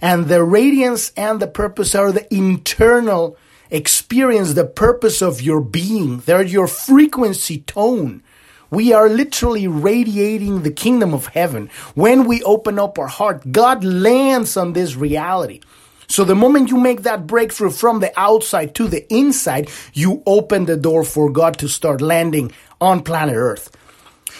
and 0.01 0.27
the 0.27 0.43
radiance 0.43 1.11
and 1.15 1.39
the 1.39 1.47
purpose 1.47 1.95
are 1.95 2.11
the 2.11 2.31
internal 2.33 3.37
experience, 3.69 4.53
the 4.53 4.65
purpose 4.65 5.21
of 5.21 5.41
your 5.41 5.61
being. 5.61 6.19
They're 6.19 6.43
your 6.43 6.67
frequency 6.67 7.59
tone. 7.59 8.23
We 8.69 8.91
are 8.91 9.07
literally 9.07 9.67
radiating 9.67 10.63
the 10.63 10.71
kingdom 10.71 11.13
of 11.13 11.27
heaven. 11.27 11.69
When 11.95 12.27
we 12.27 12.43
open 12.43 12.77
up 12.77 12.99
our 12.99 13.07
heart, 13.07 13.51
God 13.51 13.83
lands 13.83 14.57
on 14.57 14.73
this 14.73 14.95
reality. 14.95 15.61
So 16.09 16.23
the 16.23 16.35
moment 16.35 16.69
you 16.69 16.77
make 16.77 17.03
that 17.03 17.27
breakthrough 17.27 17.71
from 17.71 17.99
the 17.99 18.17
outside 18.17 18.73
to 18.75 18.87
the 18.87 19.11
inside, 19.13 19.69
you 19.93 20.23
open 20.25 20.65
the 20.65 20.77
door 20.77 21.03
for 21.03 21.29
God 21.29 21.57
to 21.59 21.67
start 21.67 22.01
landing 22.01 22.51
on 22.79 23.03
planet 23.03 23.35
Earth. 23.35 23.75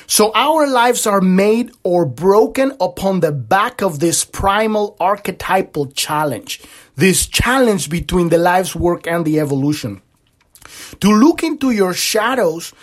So 0.09 0.31
our 0.33 0.65
lives 0.67 1.05
are 1.05 1.19
made 1.19 1.71
or 1.83 2.05
broken 2.05 2.71
upon 2.79 3.19
the 3.19 3.33
back 3.33 3.81
of 3.81 3.99
this 3.99 4.23
primal 4.23 4.95
archetypal 5.01 5.87
challenge. 5.87 6.61
This 6.95 7.27
challenge 7.27 7.89
between 7.89 8.29
the 8.29 8.37
life's 8.37 8.73
work 8.73 9.05
and 9.05 9.25
the 9.25 9.41
evolution. 9.41 10.01
To 11.01 11.11
look 11.11 11.43
into 11.43 11.71
your 11.71 11.93
shadows 11.93 12.73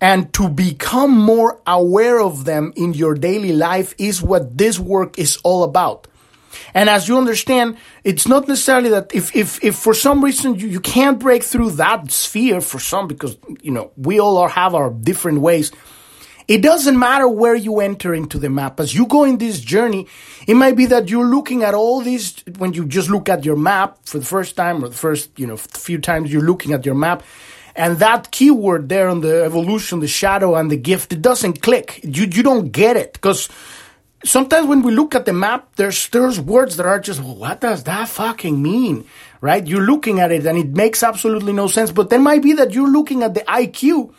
and 0.00 0.32
to 0.34 0.48
become 0.48 1.12
more 1.12 1.60
aware 1.64 2.20
of 2.20 2.44
them 2.44 2.72
in 2.74 2.94
your 2.94 3.14
daily 3.14 3.52
life 3.52 3.94
is 3.98 4.20
what 4.20 4.58
this 4.58 4.80
work 4.80 5.16
is 5.16 5.38
all 5.44 5.62
about. 5.62 6.08
And 6.74 6.88
as 6.88 7.08
you 7.08 7.18
understand, 7.18 7.76
it's 8.04 8.28
not 8.28 8.48
necessarily 8.48 8.90
that 8.90 9.14
if, 9.14 9.34
if, 9.34 9.62
if 9.64 9.76
for 9.76 9.94
some 9.94 10.22
reason 10.24 10.54
you, 10.56 10.68
you 10.68 10.80
can't 10.80 11.18
break 11.18 11.42
through 11.42 11.72
that 11.72 12.10
sphere 12.10 12.60
for 12.60 12.78
some, 12.78 13.08
because, 13.08 13.36
you 13.62 13.70
know, 13.70 13.92
we 13.96 14.20
all 14.20 14.38
are, 14.38 14.48
have 14.48 14.74
our 14.74 14.90
different 14.90 15.40
ways. 15.40 15.72
It 16.48 16.60
doesn't 16.60 16.98
matter 16.98 17.28
where 17.28 17.54
you 17.54 17.80
enter 17.80 18.12
into 18.12 18.38
the 18.38 18.50
map. 18.50 18.80
As 18.80 18.94
you 18.94 19.06
go 19.06 19.24
in 19.24 19.38
this 19.38 19.60
journey, 19.60 20.08
it 20.46 20.54
might 20.54 20.76
be 20.76 20.86
that 20.86 21.08
you're 21.08 21.24
looking 21.24 21.62
at 21.62 21.72
all 21.72 22.00
these, 22.00 22.42
when 22.58 22.72
you 22.72 22.84
just 22.84 23.08
look 23.08 23.28
at 23.28 23.44
your 23.44 23.56
map 23.56 23.98
for 24.04 24.18
the 24.18 24.24
first 24.24 24.56
time 24.56 24.84
or 24.84 24.88
the 24.88 24.96
first, 24.96 25.30
you 25.38 25.46
know, 25.46 25.56
few 25.56 25.98
times 25.98 26.32
you're 26.32 26.42
looking 26.42 26.72
at 26.72 26.84
your 26.84 26.96
map, 26.96 27.22
and 27.74 27.98
that 28.00 28.30
keyword 28.32 28.88
there 28.88 29.08
on 29.08 29.20
the 29.20 29.44
evolution, 29.44 30.00
the 30.00 30.08
shadow 30.08 30.56
and 30.56 30.70
the 30.70 30.76
gift, 30.76 31.12
it 31.12 31.22
doesn't 31.22 31.62
click. 31.62 32.00
You, 32.02 32.24
you 32.24 32.42
don't 32.42 32.70
get 32.70 32.96
it 32.96 33.14
because 33.14 33.48
sometimes 34.24 34.66
when 34.66 34.82
we 34.82 34.92
look 34.92 35.14
at 35.14 35.24
the 35.24 35.32
map, 35.32 35.68
there's 35.76 36.08
there's 36.08 36.40
words 36.40 36.76
that 36.76 36.86
are 36.86 37.00
just 37.00 37.20
what 37.22 37.60
does 37.60 37.84
that 37.84 38.08
fucking 38.08 38.62
mean, 38.62 39.04
right? 39.40 39.66
You're 39.66 39.86
looking 39.86 40.20
at 40.20 40.32
it 40.32 40.46
and 40.46 40.58
it 40.58 40.68
makes 40.68 41.02
absolutely 41.02 41.52
no 41.52 41.66
sense. 41.66 41.90
But 41.90 42.10
then 42.10 42.22
might 42.22 42.42
be 42.42 42.54
that 42.54 42.72
you're 42.72 42.90
looking 42.90 43.22
at 43.22 43.34
the 43.34 43.40
IQ, 43.40 44.12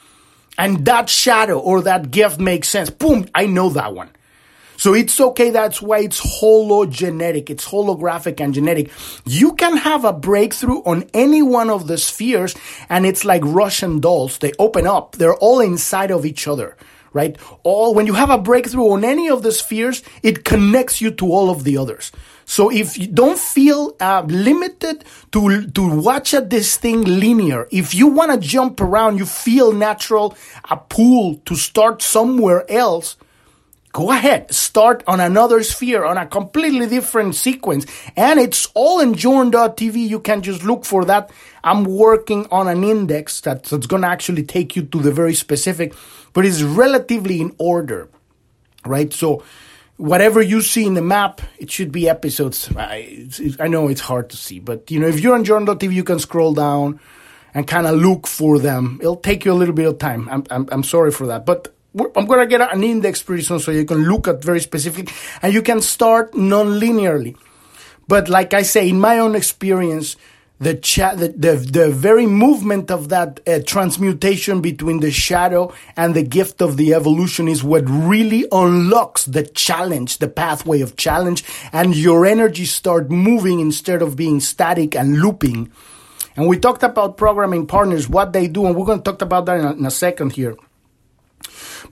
and 0.57 0.85
that 0.85 1.09
shadow 1.09 1.59
or 1.59 1.81
that 1.81 2.11
gift 2.11 2.39
makes 2.39 2.69
sense. 2.69 2.89
Boom, 2.89 3.27
I 3.33 3.47
know 3.47 3.69
that 3.69 3.93
one. 3.93 4.09
So 4.77 4.93
it's 4.93 5.19
okay. 5.21 5.49
That's 5.49 5.81
why 5.81 5.99
it's 5.99 6.19
hologenetic. 6.41 7.49
It's 7.49 7.65
holographic 7.65 8.41
and 8.41 8.53
genetic. 8.53 8.91
You 9.25 9.53
can 9.53 9.77
have 9.77 10.03
a 10.03 10.13
breakthrough 10.13 10.79
on 10.79 11.09
any 11.13 11.41
one 11.41 11.69
of 11.69 11.87
the 11.87 11.97
spheres 11.97 12.55
and 12.89 13.05
it's 13.05 13.23
like 13.23 13.43
Russian 13.45 13.99
dolls. 13.99 14.39
They 14.39 14.51
open 14.59 14.85
up. 14.85 15.13
They're 15.13 15.35
all 15.35 15.61
inside 15.61 16.11
of 16.11 16.25
each 16.25 16.47
other, 16.47 16.75
right? 17.13 17.37
All, 17.63 17.93
when 17.93 18.07
you 18.07 18.13
have 18.13 18.29
a 18.29 18.37
breakthrough 18.37 18.89
on 18.91 19.03
any 19.03 19.29
of 19.29 19.43
the 19.43 19.51
spheres, 19.51 20.03
it 20.21 20.43
connects 20.43 20.99
you 20.99 21.11
to 21.11 21.31
all 21.31 21.49
of 21.49 21.63
the 21.63 21.77
others. 21.77 22.11
So 22.45 22.69
if 22.69 22.97
you 22.97 23.07
don't 23.07 23.39
feel 23.39 23.95
uh, 23.99 24.23
limited 24.27 25.05
to 25.31 25.65
to 25.67 26.01
watch 26.01 26.33
at 26.33 26.49
this 26.49 26.77
thing 26.77 27.03
linear, 27.03 27.67
if 27.71 27.95
you 27.95 28.07
want 28.07 28.31
to 28.31 28.47
jump 28.47 28.81
around, 28.81 29.17
you 29.17 29.25
feel 29.25 29.71
natural, 29.71 30.35
a 30.69 30.77
pull 30.77 31.35
to 31.45 31.55
start 31.55 32.01
somewhere 32.01 32.69
else 32.69 33.15
go 33.93 34.11
ahead, 34.11 34.51
start 34.53 35.03
on 35.05 35.19
another 35.19 35.61
sphere, 35.61 36.03
on 36.03 36.17
a 36.17 36.25
completely 36.25 36.87
different 36.87 37.35
sequence. 37.35 37.85
And 38.17 38.39
it's 38.39 38.67
all 38.73 38.99
in 38.99 39.13
Journ.tv. 39.13 39.95
You 39.95 40.19
can 40.19 40.41
just 40.41 40.63
look 40.63 40.83
for 40.83 41.05
that. 41.05 41.29
I'm 41.63 41.85
working 41.85 42.47
on 42.51 42.67
an 42.67 42.83
index 42.83 43.39
that's, 43.39 43.69
that's 43.69 43.85
going 43.85 44.01
to 44.01 44.07
actually 44.07 44.43
take 44.43 44.75
you 44.75 44.81
to 44.81 44.99
the 44.99 45.11
very 45.11 45.35
specific, 45.35 45.93
but 46.33 46.43
it's 46.43 46.63
relatively 46.63 47.39
in 47.39 47.55
order, 47.59 48.09
right? 48.83 49.13
So, 49.13 49.43
whatever 49.97 50.41
you 50.41 50.61
see 50.61 50.87
in 50.87 50.95
the 50.95 51.01
map, 51.03 51.39
it 51.59 51.69
should 51.69 51.91
be 51.91 52.09
episodes. 52.09 52.69
I, 52.75 53.29
I 53.59 53.67
know 53.67 53.87
it's 53.89 54.01
hard 54.01 54.31
to 54.31 54.37
see, 54.37 54.59
but 54.59 54.89
you 54.89 54.99
know, 54.99 55.07
if 55.07 55.19
you're 55.19 55.35
on 55.35 55.43
Journ.tv, 55.43 55.93
you 55.93 56.03
can 56.03 56.17
scroll 56.17 56.55
down 56.55 56.99
and 57.53 57.67
kind 57.67 57.85
of 57.85 57.95
look 57.95 58.25
for 58.25 58.57
them. 58.57 58.97
It'll 59.01 59.15
take 59.15 59.45
you 59.45 59.51
a 59.51 59.53
little 59.53 59.75
bit 59.75 59.85
of 59.85 59.99
time. 59.99 60.27
I'm, 60.29 60.43
I'm, 60.49 60.67
I'm 60.71 60.83
sorry 60.83 61.11
for 61.11 61.27
that, 61.27 61.45
but 61.45 61.73
I'm 61.95 62.25
going 62.25 62.39
to 62.39 62.47
get 62.47 62.61
an 62.61 62.83
index 62.83 63.21
pretty 63.21 63.43
soon 63.43 63.59
so 63.59 63.71
you 63.71 63.85
can 63.85 64.03
look 64.05 64.27
at 64.27 64.43
very 64.43 64.59
specific 64.59 65.13
and 65.41 65.53
you 65.53 65.61
can 65.61 65.79
start 65.79 66.35
non-linearly. 66.35 67.35
But 68.07 68.29
like 68.29 68.53
I 68.53 68.63
say, 68.63 68.89
in 68.89 68.99
my 68.99 69.19
own 69.19 69.35
experience, 69.35 70.15
the, 70.59 70.75
cha- 70.75 71.15
the, 71.15 71.29
the, 71.29 71.55
the 71.55 71.91
very 71.91 72.25
movement 72.25 72.89
of 72.89 73.09
that 73.09 73.39
uh, 73.47 73.59
transmutation 73.65 74.61
between 74.61 75.01
the 75.01 75.11
shadow 75.11 75.73
and 75.95 76.15
the 76.15 76.23
gift 76.23 76.61
of 76.61 76.77
the 76.77 76.93
evolution 76.93 77.47
is 77.47 77.63
what 77.63 77.83
really 77.87 78.45
unlocks 78.51 79.25
the 79.25 79.43
challenge, 79.43 80.17
the 80.17 80.27
pathway 80.27 80.81
of 80.81 80.95
challenge, 80.95 81.43
and 81.71 81.95
your 81.95 82.25
energy 82.25 82.65
start 82.65 83.11
moving 83.11 83.59
instead 83.59 84.01
of 84.01 84.15
being 84.15 84.39
static 84.39 84.95
and 84.95 85.19
looping. 85.19 85.71
And 86.35 86.47
we 86.47 86.57
talked 86.57 86.83
about 86.83 87.17
programming 87.17 87.67
partners, 87.67 88.09
what 88.09 88.33
they 88.33 88.47
do, 88.47 88.65
and 88.65 88.75
we're 88.75 88.85
going 88.85 88.99
to 88.99 89.11
talk 89.11 89.21
about 89.21 89.45
that 89.45 89.59
in 89.59 89.65
a, 89.65 89.71
in 89.73 89.85
a 89.85 89.91
second 89.91 90.31
here. 90.31 90.55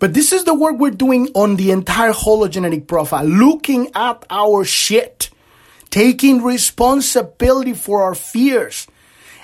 But 0.01 0.15
this 0.15 0.33
is 0.33 0.45
the 0.45 0.55
work 0.55 0.79
we're 0.79 0.89
doing 0.89 1.29
on 1.35 1.57
the 1.57 1.69
entire 1.69 2.11
hologenetic 2.11 2.87
profile, 2.87 3.23
looking 3.23 3.91
at 3.93 4.25
our 4.31 4.65
shit, 4.65 5.29
taking 5.91 6.41
responsibility 6.41 7.73
for 7.73 8.01
our 8.01 8.15
fears 8.15 8.87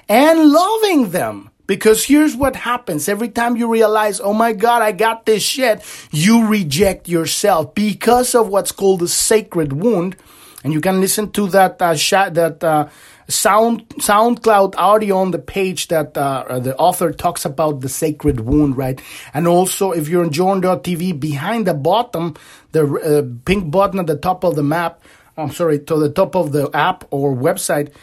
and 0.09 0.49
loving 0.49 1.11
them. 1.11 1.51
Because 1.67 2.05
here's 2.05 2.35
what 2.35 2.55
happens. 2.55 3.07
Every 3.07 3.29
time 3.29 3.55
you 3.55 3.71
realize, 3.71 4.19
oh 4.19 4.33
my 4.33 4.53
God, 4.53 4.81
I 4.81 4.93
got 4.93 5.27
this 5.27 5.43
shit, 5.43 5.83
you 6.09 6.47
reject 6.47 7.07
yourself 7.07 7.75
because 7.75 8.33
of 8.33 8.47
what's 8.47 8.71
called 8.71 9.01
the 9.01 9.07
sacred 9.07 9.73
wound. 9.73 10.15
And 10.63 10.73
you 10.73 10.81
can 10.81 10.99
listen 10.99 11.29
to 11.33 11.49
that, 11.49 11.79
uh, 11.79 11.93
that, 12.31 12.63
uh, 12.63 12.87
sound 13.27 13.87
SoundCloud 13.89 14.75
audio 14.77 15.17
on 15.17 15.31
the 15.31 15.39
page 15.39 15.87
that 15.89 16.17
uh, 16.17 16.59
the 16.59 16.75
author 16.77 17.11
talks 17.11 17.45
about 17.45 17.81
the 17.81 17.89
sacred 17.89 18.39
wound, 18.39 18.77
right? 18.77 19.01
And 19.33 19.47
also, 19.47 19.91
if 19.91 20.07
you're 20.07 20.23
on 20.23 20.31
Journ.tv, 20.31 21.19
behind 21.19 21.67
the 21.67 21.73
bottom, 21.73 22.35
the 22.71 22.85
uh, 22.85 23.43
pink 23.45 23.69
button 23.71 23.99
at 23.99 24.07
the 24.07 24.17
top 24.17 24.43
of 24.43 24.55
the 24.55 24.63
map, 24.63 25.01
I'm 25.35 25.51
sorry, 25.51 25.79
to 25.79 25.97
the 25.97 26.09
top 26.09 26.35
of 26.35 26.51
the 26.51 26.69
app 26.73 27.05
or 27.11 27.35
website. 27.35 27.93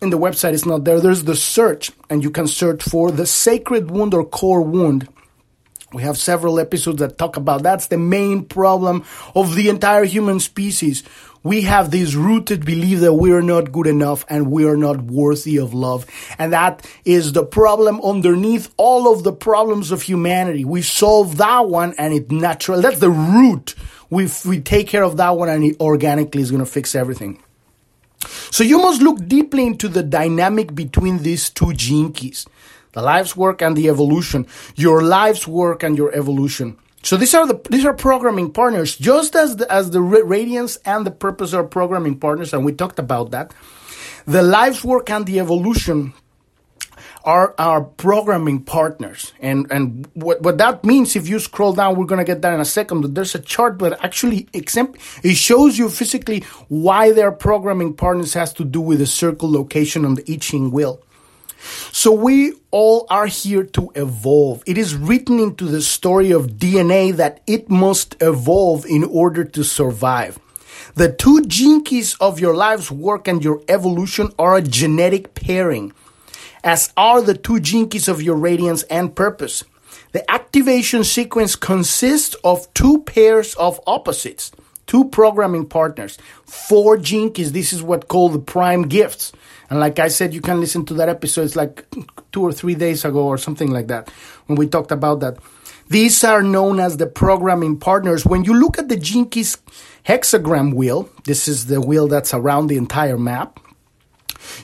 In 0.00 0.10
the 0.10 0.18
website, 0.18 0.52
it's 0.52 0.66
not 0.66 0.84
there. 0.84 1.00
There's 1.00 1.24
the 1.24 1.36
search, 1.36 1.92
and 2.10 2.22
you 2.22 2.30
can 2.30 2.48
search 2.48 2.82
for 2.82 3.12
the 3.12 3.26
sacred 3.26 3.90
wound 3.90 4.14
or 4.14 4.24
core 4.24 4.62
wound. 4.62 5.08
We 5.92 6.02
have 6.02 6.16
several 6.16 6.58
episodes 6.58 6.98
that 7.00 7.18
talk 7.18 7.36
about 7.36 7.62
that's 7.62 7.88
the 7.88 7.98
main 7.98 8.46
problem 8.46 9.04
of 9.34 9.54
the 9.54 9.68
entire 9.68 10.04
human 10.04 10.40
species 10.40 11.04
we 11.42 11.62
have 11.62 11.90
this 11.90 12.14
rooted 12.14 12.64
belief 12.64 13.00
that 13.00 13.14
we 13.14 13.32
are 13.32 13.42
not 13.42 13.72
good 13.72 13.86
enough 13.86 14.24
and 14.28 14.50
we 14.50 14.64
are 14.64 14.76
not 14.76 15.02
worthy 15.02 15.58
of 15.58 15.74
love. 15.74 16.06
And 16.38 16.52
that 16.52 16.86
is 17.04 17.32
the 17.32 17.44
problem 17.44 18.00
underneath 18.00 18.72
all 18.76 19.12
of 19.12 19.24
the 19.24 19.32
problems 19.32 19.90
of 19.90 20.02
humanity. 20.02 20.64
We 20.64 20.82
solve 20.82 21.38
that 21.38 21.68
one 21.68 21.94
and 21.98 22.14
it 22.14 22.30
natural. 22.30 22.80
That's 22.80 23.00
the 23.00 23.10
root. 23.10 23.74
We, 24.10 24.28
we 24.46 24.60
take 24.60 24.88
care 24.88 25.02
of 25.02 25.16
that 25.16 25.30
one 25.30 25.48
and 25.48 25.64
it 25.64 25.80
organically 25.80 26.42
is 26.42 26.50
going 26.50 26.64
to 26.64 26.70
fix 26.70 26.94
everything. 26.94 27.42
So 28.50 28.62
you 28.62 28.78
must 28.78 29.02
look 29.02 29.26
deeply 29.26 29.66
into 29.66 29.88
the 29.88 30.02
dynamic 30.02 30.74
between 30.74 31.22
these 31.22 31.50
two 31.50 31.72
gene 31.72 32.12
keys. 32.12 32.46
The 32.92 33.02
life's 33.02 33.34
work 33.36 33.62
and 33.62 33.76
the 33.76 33.88
evolution. 33.88 34.46
Your 34.76 35.02
life's 35.02 35.48
work 35.48 35.82
and 35.82 35.96
your 35.96 36.14
evolution. 36.14 36.76
So 37.02 37.16
these 37.16 37.34
are 37.34 37.46
the 37.46 37.60
these 37.68 37.84
are 37.84 37.94
programming 37.94 38.52
partners, 38.52 38.96
just 38.96 39.34
as 39.34 39.56
the, 39.56 39.70
as 39.70 39.90
the 39.90 40.00
radiance 40.00 40.78
and 40.84 41.04
the 41.04 41.10
purpose 41.10 41.52
are 41.52 41.64
programming 41.64 42.18
partners, 42.18 42.52
and 42.52 42.64
we 42.64 42.72
talked 42.72 42.98
about 42.98 43.32
that. 43.32 43.52
The 44.26 44.42
life's 44.42 44.84
work 44.84 45.10
and 45.10 45.26
the 45.26 45.40
evolution 45.40 46.14
are 47.24 47.54
our 47.58 47.82
programming 47.82 48.62
partners, 48.62 49.32
and 49.40 49.66
and 49.72 50.08
what 50.14 50.42
what 50.42 50.58
that 50.58 50.84
means, 50.84 51.16
if 51.16 51.28
you 51.28 51.40
scroll 51.40 51.72
down, 51.72 51.96
we're 51.96 52.06
gonna 52.06 52.24
get 52.24 52.42
that 52.42 52.54
in 52.54 52.60
a 52.60 52.64
second. 52.64 53.00
But 53.00 53.16
there's 53.16 53.34
a 53.34 53.40
chart 53.40 53.80
that 53.80 53.98
actually 54.04 54.48
exempt 54.52 55.00
it 55.24 55.34
shows 55.34 55.78
you 55.78 55.88
physically 55.88 56.44
why 56.68 57.10
their 57.10 57.32
programming 57.32 57.94
partners 57.94 58.34
has 58.34 58.52
to 58.54 58.64
do 58.64 58.80
with 58.80 59.00
the 59.00 59.06
circle 59.06 59.50
location 59.50 60.04
on 60.04 60.14
the 60.14 60.24
I 60.32 60.36
Ching 60.36 60.70
wheel. 60.70 61.02
So 61.92 62.12
we 62.12 62.54
all 62.70 63.06
are 63.08 63.26
here 63.26 63.64
to 63.64 63.90
evolve. 63.94 64.62
It 64.66 64.78
is 64.78 64.94
written 64.94 65.38
into 65.38 65.66
the 65.66 65.82
story 65.82 66.30
of 66.30 66.58
DNA 66.58 67.14
that 67.16 67.40
it 67.46 67.70
must 67.70 68.16
evolve 68.20 68.84
in 68.86 69.04
order 69.04 69.44
to 69.44 69.62
survive. 69.62 70.38
The 70.94 71.12
two 71.12 71.42
gene 71.42 71.84
keys 71.84 72.16
of 72.20 72.40
your 72.40 72.54
life's 72.54 72.90
work 72.90 73.28
and 73.28 73.42
your 73.42 73.62
evolution 73.68 74.32
are 74.38 74.56
a 74.56 74.62
genetic 74.62 75.34
pairing, 75.34 75.92
as 76.64 76.92
are 76.96 77.22
the 77.22 77.36
two 77.36 77.60
gene 77.60 77.88
keys 77.88 78.08
of 78.08 78.20
your 78.20 78.36
radiance 78.36 78.82
and 78.84 79.14
purpose. 79.14 79.64
The 80.12 80.28
activation 80.30 81.04
sequence 81.04 81.56
consists 81.56 82.34
of 82.44 82.72
two 82.74 83.02
pairs 83.04 83.54
of 83.54 83.80
opposites, 83.86 84.52
two 84.86 85.04
programming 85.06 85.66
partners, 85.66 86.18
four 86.44 86.98
gene 86.98 87.32
keys. 87.32 87.52
This 87.52 87.72
is 87.72 87.82
what 87.82 88.08
called 88.08 88.34
the 88.34 88.38
prime 88.38 88.82
gifts. 88.88 89.32
And 89.72 89.80
like 89.80 89.98
I 89.98 90.08
said, 90.08 90.34
you 90.34 90.42
can 90.42 90.60
listen 90.60 90.84
to 90.84 90.94
that 91.00 91.08
episode. 91.08 91.44
It's 91.44 91.56
like 91.56 91.86
two 92.30 92.42
or 92.42 92.52
three 92.52 92.74
days 92.74 93.06
ago 93.06 93.24
or 93.26 93.38
something 93.38 93.70
like 93.70 93.86
that 93.86 94.10
when 94.44 94.58
we 94.58 94.66
talked 94.66 94.92
about 94.92 95.20
that. 95.20 95.38
These 95.88 96.22
are 96.24 96.42
known 96.42 96.78
as 96.78 96.98
the 96.98 97.06
programming 97.06 97.78
partners. 97.78 98.26
When 98.26 98.44
you 98.44 98.52
look 98.52 98.78
at 98.78 98.90
the 98.90 98.98
Keys 98.98 99.56
hexagram 100.04 100.74
wheel, 100.74 101.08
this 101.24 101.48
is 101.48 101.68
the 101.68 101.80
wheel 101.80 102.06
that's 102.06 102.34
around 102.34 102.66
the 102.66 102.76
entire 102.76 103.16
map 103.16 103.60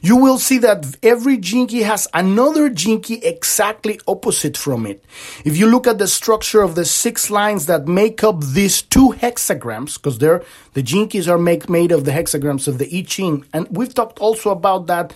you 0.02 0.16
will 0.16 0.38
see 0.38 0.58
that 0.58 0.96
every 1.02 1.38
key 1.38 1.82
has 1.82 2.08
another 2.14 2.70
key 2.70 3.20
exactly 3.24 4.00
opposite 4.06 4.56
from 4.56 4.86
it. 4.86 5.04
If 5.44 5.56
you 5.56 5.66
look 5.66 5.86
at 5.86 5.98
the 5.98 6.08
structure 6.08 6.62
of 6.62 6.74
the 6.74 6.84
six 6.84 7.30
lines 7.30 7.66
that 7.66 7.86
make 7.86 8.22
up 8.24 8.42
these 8.42 8.82
two 8.82 9.10
hexagrams, 9.12 9.96
because 9.96 10.18
they're 10.18 10.42
the 10.74 10.82
keys 10.82 11.28
are 11.28 11.38
make, 11.38 11.68
made 11.68 11.92
of 11.92 12.04
the 12.04 12.12
hexagrams 12.12 12.68
of 12.68 12.78
the 12.78 12.88
I 12.96 13.02
Ching, 13.02 13.44
and 13.52 13.66
we've 13.70 13.94
talked 13.94 14.18
also 14.18 14.50
about 14.50 14.86
that 14.86 15.14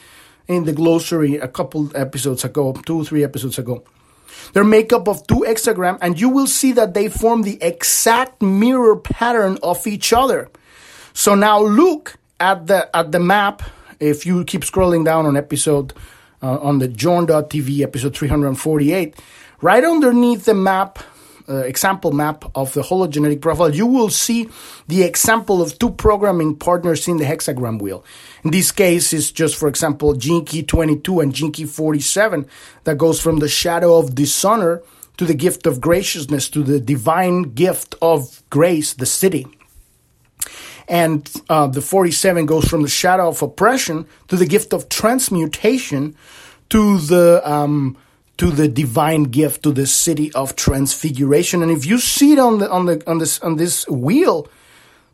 in 0.49 0.65
the 0.65 0.73
glossary 0.73 1.37
a 1.37 1.49
couple 1.49 1.91
episodes 1.97 2.45
ago, 2.45 2.73
two 2.85 3.01
or 3.01 3.05
three 3.05 3.25
episodes 3.25 3.59
ago. 3.59 3.85
They're 4.53 4.65
made 4.65 4.93
up 4.93 5.09
of 5.09 5.27
two 5.27 5.45
hexagrams, 5.47 5.99
and 6.03 6.21
you 6.21 6.29
will 6.29 6.47
see 6.47 6.73
that 6.73 6.95
they 6.95 7.09
form 7.09 7.43
the 7.43 7.63
exact 7.63 8.43
mirror 8.43 8.97
pattern 8.97 9.59
of 9.63 9.87
each 9.87 10.13
other. 10.13 10.51
So 11.15 11.35
now 11.35 11.61
look 11.61 12.17
at 12.41 12.67
the 12.67 12.95
at 12.97 13.13
the 13.13 13.21
map 13.21 13.63
if 14.03 14.27
you 14.27 14.45
keep 14.45 14.63
scrolling 14.63 15.05
down 15.05 15.27
on 15.27 15.37
episode 15.37 15.93
uh, 16.43 16.59
on 16.59 16.81
the 16.81 16.89
Journ.tv 16.89 17.83
episode 17.83 18.17
348, 18.17 19.15
right 19.61 19.85
underneath 19.85 20.45
the 20.45 20.55
map, 20.55 20.99
uh, 21.49 21.59
example 21.59 22.11
map 22.11 22.45
of 22.57 22.73
the 22.75 22.83
hologenetic 22.83 23.41
profile, 23.41 23.75
you 23.75 23.87
will 23.87 24.11
see 24.11 24.49
the 24.89 25.05
example 25.05 25.63
of 25.63 25.79
two 25.79 25.91
programming 25.91 26.57
partners 26.57 27.07
in 27.07 27.19
the 27.19 27.25
hexagram 27.25 27.81
wheel. 27.81 28.05
In 28.43 28.51
this 28.51 28.73
case, 28.73 29.13
it's 29.13 29.31
just, 29.31 29.57
for 29.57 29.69
example, 29.69 30.17
key 30.17 30.63
22 30.65 31.21
and 31.21 31.35
key 31.35 31.65
47 31.65 32.47
that 32.85 32.99
goes 32.99 33.21
from 33.21 33.39
the 33.39 33.49
shadow 33.49 33.99
of 33.99 34.17
dishonor 34.17 34.83
to 35.17 35.25
the 35.25 35.35
gift 35.35 35.67
of 35.67 35.81
graciousness, 35.81 36.49
to 36.49 36.65
the 36.65 36.81
divine 36.81 37.55
gift 37.55 37.95
of 38.03 38.43
grace, 38.51 38.95
the 38.95 39.05
Siddhi. 39.05 39.47
And 40.89 41.31
uh, 41.49 41.67
the 41.67 41.81
47 41.81 42.47
goes 42.47 42.69
from 42.69 42.83
the 42.83 42.89
shadow 42.89 43.29
of 43.29 43.43
oppression 43.43 44.07
to 44.29 44.37
the 44.37 44.47
gift 44.47 44.73
of 44.73 44.89
transmutation 44.89 46.17
to 46.71 46.99
the 46.99 47.43
um, 47.45 47.97
to 48.39 48.51
the 48.51 48.67
divine 48.67 49.25
gift, 49.25 49.63
to 49.63 49.73
the 49.73 49.83
Siddhi 49.83 50.35
of 50.35 50.57
transfiguration. 50.57 51.63
And 51.63 51.71
if 51.71 51.87
you 51.87 51.99
see 51.99 52.33
it 52.33 52.39
on 52.39 52.59
the 52.59 52.71
on 52.71 52.87
the 52.87 53.03
on 53.07 53.19
this 53.19 53.39
on 53.41 53.57
this 53.57 53.87
wheel, 53.89 54.49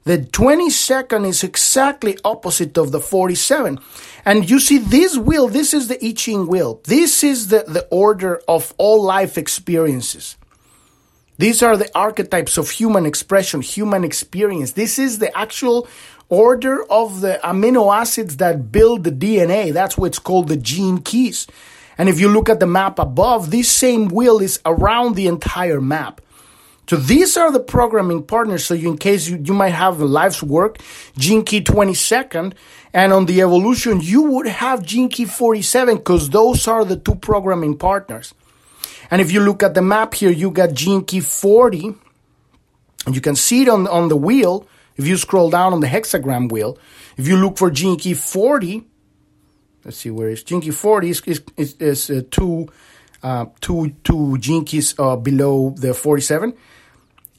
the 0.09 0.17
22nd 0.17 1.27
is 1.27 1.45
exactly 1.45 2.17
opposite 2.25 2.79
of 2.79 2.93
the 2.93 3.01
47. 3.01 3.79
And 4.25 4.49
you 4.49 4.59
see 4.59 4.79
this 4.79 5.19
wheel, 5.19 5.49
this 5.49 5.75
is 5.75 5.89
the 5.89 6.03
I 6.03 6.13
Ching 6.13 6.47
wheel. 6.47 6.81
This 6.85 7.23
is 7.23 7.49
the, 7.49 7.65
the 7.69 7.87
order 7.91 8.41
of 8.49 8.73
all 8.79 9.03
life 9.03 9.37
experiences. 9.37 10.38
These 11.39 11.63
are 11.63 11.77
the 11.77 11.89
archetypes 11.97 12.59
of 12.59 12.69
human 12.69 13.07
expression, 13.07 13.61
human 13.61 14.03
experience. 14.03 14.73
This 14.73 14.99
is 14.99 15.21
the 15.21 15.37
actual 15.39 15.87
order 16.29 16.83
of 16.91 17.21
the 17.21 17.39
amino 17.45 17.95
acids 17.97 18.39
that 18.39 18.73
build 18.73 19.05
the 19.05 19.13
DNA. 19.13 19.73
That's 19.73 19.97
what's 19.97 20.19
called 20.19 20.49
the 20.49 20.57
gene 20.57 20.99
keys. 20.99 21.47
And 21.97 22.09
if 22.09 22.19
you 22.19 22.29
look 22.29 22.49
at 22.49 22.59
the 22.59 22.67
map 22.67 22.99
above, 22.99 23.53
this 23.53 23.71
same 23.71 24.09
wheel 24.09 24.41
is 24.41 24.59
around 24.67 25.15
the 25.15 25.29
entire 25.29 25.81
map. 25.81 26.21
So 26.89 26.97
these 26.97 27.37
are 27.37 27.53
the 27.53 27.61
programming 27.61 28.25
partners. 28.25 28.65
So 28.65 28.75
you, 28.75 28.91
in 28.91 28.99
case 28.99 29.29
you, 29.29 29.41
you 29.45 29.55
might 29.55 29.75
have 29.75 30.01
a 30.01 30.07
life's 30.07 30.43
work, 30.43 30.79
gene 31.19 31.45
key 31.45 31.61
22nd, 31.61 32.55
and 32.93 33.13
on 33.13 33.27
the 33.27 33.43
evolution, 33.43 34.01
you 34.01 34.23
would 34.23 34.47
have 34.47 34.83
gene 34.83 35.09
key 35.09 35.27
47 35.27 35.99
because 35.99 36.31
those 36.31 36.67
are 36.67 36.85
the 36.85 36.97
two 36.97 37.15
programming 37.15 37.77
partners. 37.77 38.35
And 39.11 39.21
if 39.21 39.33
you 39.33 39.41
look 39.41 39.63
at 39.63 39.75
the 39.75 39.83
map 39.83 40.15
here, 40.15 40.31
you 40.31 40.51
got 40.51 40.75
key 40.75 41.21
40, 41.21 41.95
and 43.07 43.15
you 43.15 43.21
can 43.21 43.37
see 43.37 43.63
it 43.63 43.69
on, 43.69 43.87
on 43.87 44.09
the 44.09 44.17
wheel. 44.17 44.67
If 44.97 45.07
you 45.07 45.17
scroll 45.17 45.51
down 45.51 45.73
on 45.73 45.81
the 45.81 45.87
hexagram 45.87 46.51
wheel, 46.51 46.77
if 47.17 47.29
you 47.29 47.37
look 47.37 47.57
for 47.57 47.71
key 47.71 48.15
40, 48.15 48.85
let's 49.85 49.99
see 49.99 50.11
where 50.11 50.29
is 50.29 50.43
key 50.43 50.71
40 50.71 51.11
is, 51.11 51.21
is, 51.23 51.43
is, 51.57 51.75
is 51.75 52.11
uh, 52.11 52.23
two, 52.31 52.69
uh, 53.23 53.47
two, 53.61 53.95
two 54.03 54.37
keys 54.67 54.95
uh, 54.99 55.17
below 55.17 55.71
the 55.71 55.95
47 55.95 56.55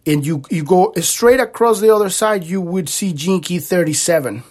and 0.05 0.25
you, 0.25 0.41
you 0.49 0.63
go 0.63 0.91
straight 0.95 1.39
across 1.39 1.81
the 1.81 1.93
other 1.93 2.09
side, 2.09 2.43
you 2.43 2.61
would 2.61 2.89
see 2.89 3.13
key 3.13 3.59
37. 3.59 4.43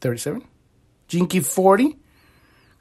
37? 0.00 0.44
Gene 1.08 1.26
key 1.26 1.40
40 1.40 1.96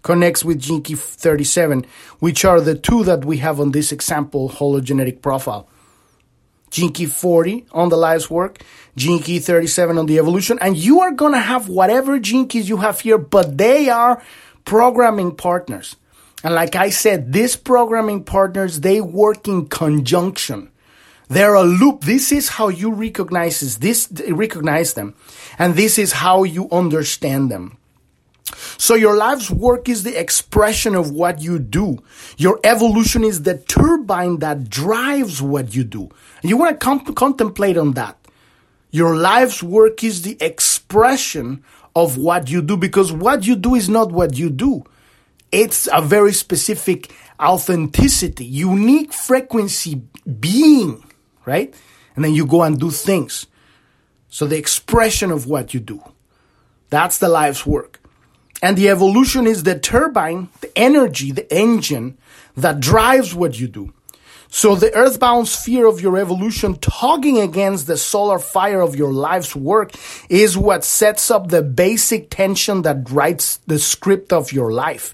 connects 0.01 0.43
with 0.43 0.61
key 0.83 0.95
37, 0.95 1.85
which 2.19 2.45
are 2.45 2.61
the 2.61 2.75
two 2.75 3.03
that 3.03 3.25
we 3.25 3.37
have 3.37 3.59
on 3.59 3.71
this 3.71 3.91
example 3.91 4.49
hologenetic 4.49 5.21
profile. 5.21 5.67
Key 6.69 7.05
40 7.07 7.65
on 7.71 7.89
the 7.89 7.97
life's 7.97 8.29
work, 8.29 8.61
key 8.95 9.39
37 9.39 9.97
on 9.97 10.05
the 10.05 10.19
evolution, 10.19 10.59
and 10.61 10.77
you 10.77 11.01
are 11.01 11.11
going 11.11 11.33
to 11.33 11.39
have 11.39 11.67
whatever 11.67 12.19
keys 12.19 12.69
you 12.69 12.77
have 12.77 12.99
here, 12.99 13.17
but 13.17 13.57
they 13.57 13.89
are 13.89 14.21
programming 14.65 15.35
partners. 15.35 15.95
And 16.43 16.53
like 16.53 16.75
I 16.75 16.89
said, 16.89 17.33
these 17.33 17.55
programming 17.55 18.23
partners, 18.23 18.81
they 18.81 19.01
work 19.01 19.47
in 19.47 19.67
conjunction. 19.67 20.71
They're 21.27 21.55
a 21.55 21.63
loop. 21.63 22.01
This 22.01 22.31
is 22.31 22.49
how 22.49 22.69
you 22.69 22.93
recognize 22.93 23.77
this, 23.79 24.07
recognize 24.29 24.93
them. 24.93 25.15
And 25.57 25.75
this 25.75 25.97
is 25.97 26.11
how 26.13 26.43
you 26.43 26.69
understand 26.69 27.51
them. 27.51 27.78
So 28.77 28.95
your 28.95 29.15
life's 29.15 29.49
work 29.49 29.89
is 29.89 30.03
the 30.03 30.19
expression 30.19 30.95
of 30.95 31.11
what 31.11 31.41
you 31.41 31.59
do. 31.59 32.03
Your 32.37 32.59
evolution 32.63 33.23
is 33.23 33.43
the 33.43 33.57
turbine 33.57 34.39
that 34.39 34.69
drives 34.69 35.41
what 35.41 35.75
you 35.75 35.83
do. 35.83 36.09
You 36.43 36.57
want 36.57 36.79
to 36.79 36.85
com- 36.85 37.13
contemplate 37.13 37.77
on 37.77 37.93
that. 37.93 38.17
Your 38.91 39.15
life's 39.15 39.61
work 39.61 40.03
is 40.03 40.23
the 40.23 40.37
expression 40.41 41.63
of 41.95 42.17
what 42.17 42.49
you 42.49 42.61
do 42.61 42.77
because 42.77 43.11
what 43.11 43.45
you 43.45 43.55
do 43.55 43.75
is 43.75 43.89
not 43.89 44.11
what 44.11 44.37
you 44.37 44.49
do. 44.49 44.83
It's 45.51 45.87
a 45.91 46.01
very 46.01 46.33
specific 46.33 47.11
authenticity, 47.39 48.45
unique 48.45 49.13
frequency 49.13 50.01
being 50.39 51.03
right? 51.49 51.73
And 52.15 52.23
then 52.23 52.33
you 52.35 52.45
go 52.45 52.61
and 52.61 52.79
do 52.79 52.91
things. 52.91 53.47
So 54.29 54.45
the 54.45 54.57
expression 54.57 55.31
of 55.31 55.47
what 55.47 55.73
you 55.73 55.79
do. 55.79 56.03
That's 56.91 57.17
the 57.17 57.29
life's 57.29 57.65
work. 57.65 57.98
And 58.61 58.77
the 58.77 58.89
evolution 58.89 59.47
is 59.47 59.63
the 59.63 59.79
turbine, 59.79 60.49
the 60.61 60.77
energy, 60.77 61.31
the 61.31 61.51
engine 61.53 62.17
that 62.57 62.79
drives 62.79 63.33
what 63.33 63.59
you 63.59 63.67
do. 63.67 63.93
So 64.51 64.75
the 64.75 64.93
earthbound 64.95 65.47
sphere 65.47 65.85
of 65.85 66.01
your 66.01 66.17
evolution 66.17 66.75
tugging 66.75 67.39
against 67.39 67.85
the 67.85 67.97
solar 67.97 68.39
fire 68.39 68.81
of 68.81 68.95
your 68.95 69.13
life's 69.13 69.55
work 69.55 69.91
is 70.27 70.57
what 70.57 70.83
sets 70.83 71.29
up 71.29 71.49
the 71.49 71.61
basic 71.61 72.31
tension 72.31 72.81
that 72.81 73.09
writes 73.11 73.57
the 73.67 73.77
script 73.77 74.33
of 74.33 74.51
your 74.51 74.71
life. 74.71 75.13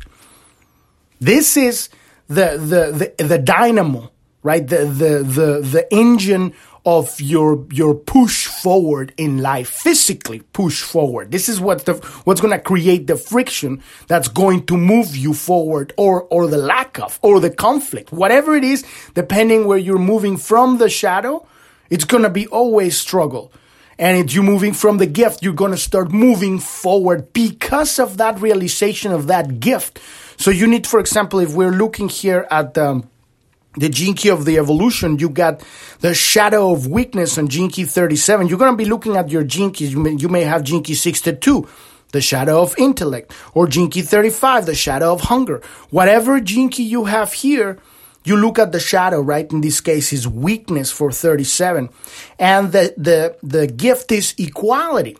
This 1.19 1.57
is 1.57 1.89
the, 2.27 2.57
the, 2.57 3.13
the, 3.17 3.23
the 3.23 3.37
dynamo 3.37 4.11
right? 4.45 4.67
The, 4.67 4.85
the, 4.85 5.23
the, 5.23 5.61
the 5.61 5.87
engine 5.91 6.53
of 6.85 7.19
your, 7.19 7.65
your 7.71 7.95
push 7.95 8.45
forward 8.45 9.13
in 9.17 9.39
life, 9.39 9.69
physically 9.69 10.39
push 10.53 10.81
forward. 10.81 11.31
This 11.31 11.49
is 11.49 11.59
what 11.59 11.85
the, 11.85 11.93
what's 12.25 12.41
going 12.41 12.53
to 12.53 12.59
create 12.59 13.07
the 13.07 13.15
friction 13.15 13.81
that's 14.07 14.27
going 14.27 14.65
to 14.67 14.77
move 14.77 15.15
you 15.15 15.33
forward 15.33 15.93
or, 15.97 16.23
or 16.23 16.47
the 16.47 16.57
lack 16.57 16.99
of, 16.99 17.19
or 17.23 17.39
the 17.39 17.49
conflict, 17.49 18.11
whatever 18.11 18.55
it 18.55 18.63
is, 18.63 18.85
depending 19.13 19.65
where 19.65 19.77
you're 19.77 19.97
moving 19.97 20.37
from 20.37 20.77
the 20.77 20.89
shadow, 20.89 21.47
it's 21.89 22.05
going 22.05 22.23
to 22.23 22.29
be 22.29 22.47
always 22.47 22.97
struggle. 22.97 23.51
And 23.97 24.17
if 24.17 24.35
you're 24.35 24.43
moving 24.43 24.73
from 24.73 24.97
the 24.97 25.05
gift, 25.05 25.41
you're 25.41 25.53
going 25.53 25.71
to 25.71 25.77
start 25.77 26.11
moving 26.11 26.59
forward 26.59 27.31
because 27.31 27.97
of 27.97 28.17
that 28.17 28.39
realization 28.41 29.11
of 29.11 29.27
that 29.27 29.59
gift. 29.59 29.99
So 30.37 30.51
you 30.51 30.67
need, 30.67 30.85
for 30.85 30.99
example, 30.99 31.39
if 31.39 31.53
we're 31.53 31.71
looking 31.71 32.09
here 32.09 32.45
at, 32.51 32.77
um, 32.77 33.09
the 33.77 33.89
key 33.89 34.29
of 34.29 34.45
the 34.45 34.57
evolution, 34.57 35.19
you 35.19 35.29
got 35.29 35.63
the 35.99 36.13
shadow 36.13 36.71
of 36.71 36.87
weakness 36.87 37.37
on 37.37 37.47
key 37.47 37.85
37. 37.85 38.47
You're 38.47 38.57
going 38.57 38.71
to 38.71 38.77
be 38.77 38.85
looking 38.85 39.15
at 39.17 39.29
your 39.29 39.43
keys. 39.45 39.93
You 39.93 39.99
may, 39.99 40.11
you 40.11 40.29
may 40.29 40.43
have 40.43 40.63
key 40.63 40.93
62, 40.93 41.67
the 42.11 42.21
shadow 42.21 42.61
of 42.61 42.75
intellect, 42.77 43.33
or 43.53 43.67
key 43.67 44.01
35, 44.01 44.65
the 44.65 44.75
shadow 44.75 45.13
of 45.13 45.21
hunger. 45.21 45.61
Whatever 45.89 46.39
key 46.41 46.83
you 46.83 47.05
have 47.05 47.33
here, 47.33 47.79
you 48.23 48.37
look 48.37 48.57
at 48.57 48.71
the 48.71 48.79
shadow, 48.79 49.21
right? 49.21 49.49
In 49.51 49.61
this 49.61 49.81
case, 49.81 50.11
is 50.11 50.27
weakness 50.27 50.91
for 50.91 51.11
37. 51.11 51.89
And 52.39 52.71
the, 52.71 52.93
the, 52.97 53.37
the 53.43 53.67
gift 53.67 54.11
is 54.11 54.33
equality 54.37 55.17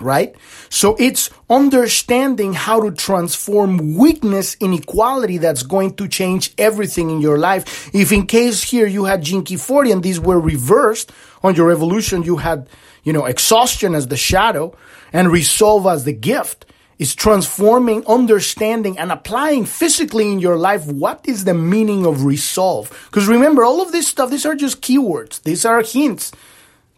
right? 0.00 0.34
So 0.68 0.96
it's 0.98 1.30
understanding 1.48 2.52
how 2.52 2.80
to 2.82 2.90
transform 2.90 3.96
weakness 3.96 4.56
inequality 4.60 5.38
that's 5.38 5.62
going 5.62 5.94
to 5.96 6.08
change 6.08 6.52
everything 6.58 7.10
in 7.10 7.20
your 7.20 7.38
life. 7.38 7.94
If 7.94 8.12
in 8.12 8.26
case 8.26 8.62
here 8.62 8.86
you 8.86 9.04
had 9.04 9.24
key 9.24 9.56
40 9.56 9.92
and 9.92 10.02
these 10.02 10.20
were 10.20 10.40
reversed 10.40 11.12
on 11.42 11.54
your 11.54 11.70
evolution, 11.70 12.22
you 12.22 12.36
had, 12.36 12.68
you 13.04 13.12
know, 13.12 13.24
exhaustion 13.24 13.94
as 13.94 14.08
the 14.08 14.16
shadow 14.16 14.76
and 15.12 15.30
resolve 15.30 15.86
as 15.86 16.04
the 16.04 16.12
gift. 16.12 16.64
Is 16.98 17.14
transforming, 17.14 18.04
understanding, 18.08 18.98
and 18.98 19.12
applying 19.12 19.66
physically 19.66 20.32
in 20.32 20.40
your 20.40 20.56
life 20.56 20.84
what 20.86 21.20
is 21.28 21.44
the 21.44 21.54
meaning 21.54 22.04
of 22.04 22.24
resolve. 22.24 22.90
Because 23.08 23.28
remember, 23.28 23.62
all 23.62 23.80
of 23.80 23.92
this 23.92 24.08
stuff, 24.08 24.30
these 24.30 24.44
are 24.44 24.56
just 24.56 24.82
keywords. 24.82 25.40
These 25.44 25.64
are 25.64 25.80
hints. 25.80 26.32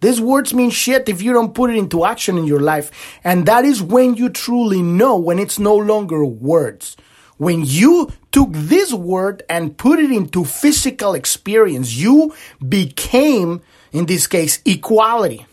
These 0.01 0.21
words 0.21 0.55
mean 0.55 0.71
shit 0.71 1.09
if 1.09 1.23
you 1.23 1.33
don't 1.33 1.55
put 1.55 1.71
it 1.71 1.77
into 1.77 2.05
action 2.05 2.39
in 2.39 2.45
your 2.45 2.61
life. 2.61 2.91
And 3.23 3.47
that 3.47 3.65
is 3.65 3.83
when 3.83 4.15
you 4.15 4.31
truly 4.31 4.83
know 4.83 5.17
when 5.17 5.39
it's 5.39 5.59
no 5.59 5.77
longer 5.77 6.25
words. 6.25 6.97
When 7.37 7.65
you 7.65 8.13
took 8.33 8.51
this 8.53 8.93
word 8.93 9.43
and 9.49 9.77
put 9.77 9.99
it 9.99 10.11
into 10.11 10.45
physical 10.45 11.15
experience, 11.15 11.95
you 11.95 12.35
became, 12.67 13.63
in 13.93 14.07
this 14.07 14.27
case, 14.27 14.61
equality. 14.67 15.47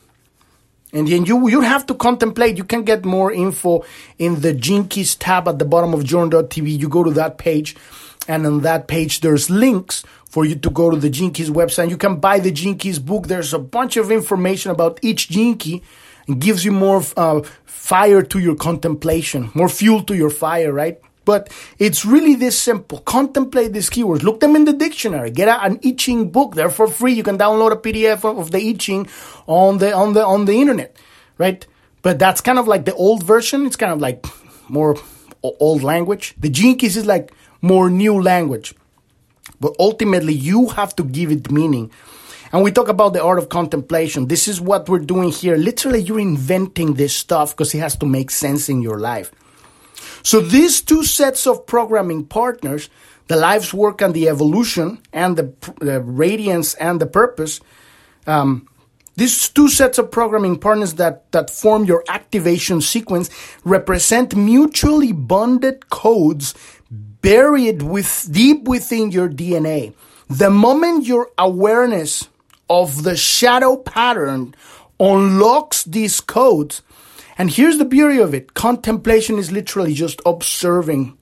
And 0.94 1.08
then 1.08 1.26
you 1.26 1.48
you 1.50 1.62
have 1.62 1.86
to 1.88 1.96
contemplate. 1.96 2.58
You 2.58 2.64
can 2.64 2.84
get 2.84 3.04
more 3.06 3.32
info 3.32 3.86
in 4.18 4.42
the 4.42 4.54
Keys 4.90 5.16
tab 5.16 5.48
at 5.48 5.60
the 5.60 5.66
bottom 5.66 5.94
of 5.94 6.04
journ.tv. 6.04 6.80
You 6.80 6.88
go 6.88 7.04
to 7.04 7.12
that 7.12 7.38
page, 7.38 7.76
and 8.28 8.46
on 8.46 8.62
that 8.62 8.88
page 8.88 9.22
there's 9.22 9.50
links 9.50 10.04
for 10.30 10.46
you 10.46 10.56
to 10.56 10.70
go 10.70 10.90
to 10.90 10.98
the 10.98 11.10
Keys 11.10 11.50
website. 11.50 11.90
You 11.90 11.98
can 11.98 12.18
buy 12.18 12.40
the 12.40 12.52
Keys 12.52 13.00
book. 13.00 13.28
There's 13.28 13.54
a 13.54 13.60
bunch 13.60 13.98
of 13.98 14.12
information 14.12 14.72
about 14.72 15.00
each 15.02 15.30
Key 15.30 15.82
and 16.28 16.42
gives 16.42 16.66
you 16.66 16.72
more 16.72 17.02
uh, 17.16 17.42
fire 17.66 18.22
to 18.22 18.40
your 18.40 18.56
contemplation, 18.56 19.50
more 19.54 19.70
fuel 19.70 20.04
to 20.04 20.16
your 20.16 20.30
fire, 20.30 20.74
right? 20.74 21.00
But 21.24 21.52
it's 21.78 22.06
really 22.06 22.36
this 22.36 22.58
simple. 22.58 23.00
Contemplate 23.00 23.74
these 23.74 23.90
keywords. 23.90 24.24
Look 24.24 24.40
them 24.40 24.56
in 24.56 24.64
the 24.64 24.72
dictionary. 24.72 25.30
Get 25.30 25.50
an 25.50 25.80
I 25.84 25.92
Ching 25.92 26.30
book. 26.30 26.56
They're 26.56 26.70
for 26.70 26.88
free. 26.88 27.14
You 27.14 27.24
can 27.24 27.38
download 27.38 27.74
a 27.74 27.76
PDF 27.76 28.24
of 28.24 28.52
the 28.52 28.60
I 28.60 28.74
Ching 28.74 29.10
on 29.46 29.78
the 29.80 29.94
on 29.94 30.14
the 30.14 30.26
on 30.26 30.46
the 30.46 30.54
internet, 30.54 30.96
right? 31.38 31.66
But 32.02 32.18
that's 32.20 32.40
kind 32.40 32.58
of 32.58 32.68
like 32.68 32.86
the 32.86 32.94
old 32.96 33.24
version. 33.24 33.66
It's 33.66 33.76
kind 33.76 33.92
of 33.92 34.00
like 34.00 34.26
more 34.70 34.96
old 35.44 35.84
language. 35.84 36.34
The 36.38 36.50
Keys 36.50 36.96
is 36.96 37.06
like 37.06 37.34
more 37.62 37.90
new 37.90 38.22
language. 38.22 38.74
But 39.60 39.76
ultimately, 39.80 40.34
you 40.34 40.70
have 40.70 40.96
to 40.98 41.04
give 41.04 41.32
it 41.32 41.52
meaning. 41.52 41.92
And 42.52 42.64
we 42.64 42.72
talk 42.72 42.88
about 42.88 43.14
the 43.14 43.24
art 43.24 43.40
of 43.40 43.50
contemplation. 43.50 44.28
This 44.28 44.48
is 44.48 44.62
what 44.62 44.88
we're 44.88 45.00
doing 45.00 45.32
here. 45.32 45.58
Literally, 45.58 46.00
you're 46.00 46.20
inventing 46.20 46.94
this 46.94 47.16
stuff 47.16 47.52
because 47.52 47.74
it 47.74 47.80
has 47.80 47.96
to 47.98 48.06
make 48.06 48.32
sense 48.32 48.70
in 48.70 48.82
your 48.82 49.00
life. 49.00 49.32
So 50.24 50.40
these 50.40 50.82
two 50.82 51.04
sets 51.04 51.48
of 51.48 51.66
programming 51.66 52.26
partners, 52.26 52.90
the 53.28 53.36
life's 53.36 53.74
work 53.74 54.02
and 54.02 54.14
the 54.14 54.30
evolution 54.30 55.00
and 55.12 55.38
the, 55.38 55.54
the 55.80 56.02
radiance 56.02 56.74
and 56.76 57.02
the 57.02 57.06
purpose. 57.06 57.60
Um, 58.26 58.68
these 59.16 59.50
two 59.50 59.68
sets 59.68 59.98
of 59.98 60.12
programming 60.12 60.60
partners 60.60 60.94
that, 60.96 61.32
that 61.32 61.50
form 61.50 61.86
your 61.86 62.04
activation 62.08 62.82
sequence 62.82 63.30
represent 63.66 64.36
mutually 64.36 65.12
bonded 65.12 65.90
codes 65.90 66.54
buried 67.28 67.82
with 67.82 68.30
deep 68.32 68.64
within 68.70 69.12
your 69.12 69.28
DNA. 69.28 69.94
The 70.30 70.50
moment 70.50 71.06
your 71.06 71.30
awareness 71.38 72.30
of 72.70 73.04
the 73.04 73.18
shadow 73.18 73.76
pattern 73.76 74.56
unlocks 74.98 75.84
these 75.84 76.22
codes, 76.22 76.82
and 77.38 77.52
here's 77.52 77.80
the 77.80 77.84
beauty 77.84 78.20
of 78.20 78.34
it 78.34 78.54
contemplation 78.54 79.38
is 79.38 79.52
literally 79.52 79.94
just 79.94 80.22
observing. 80.26 81.18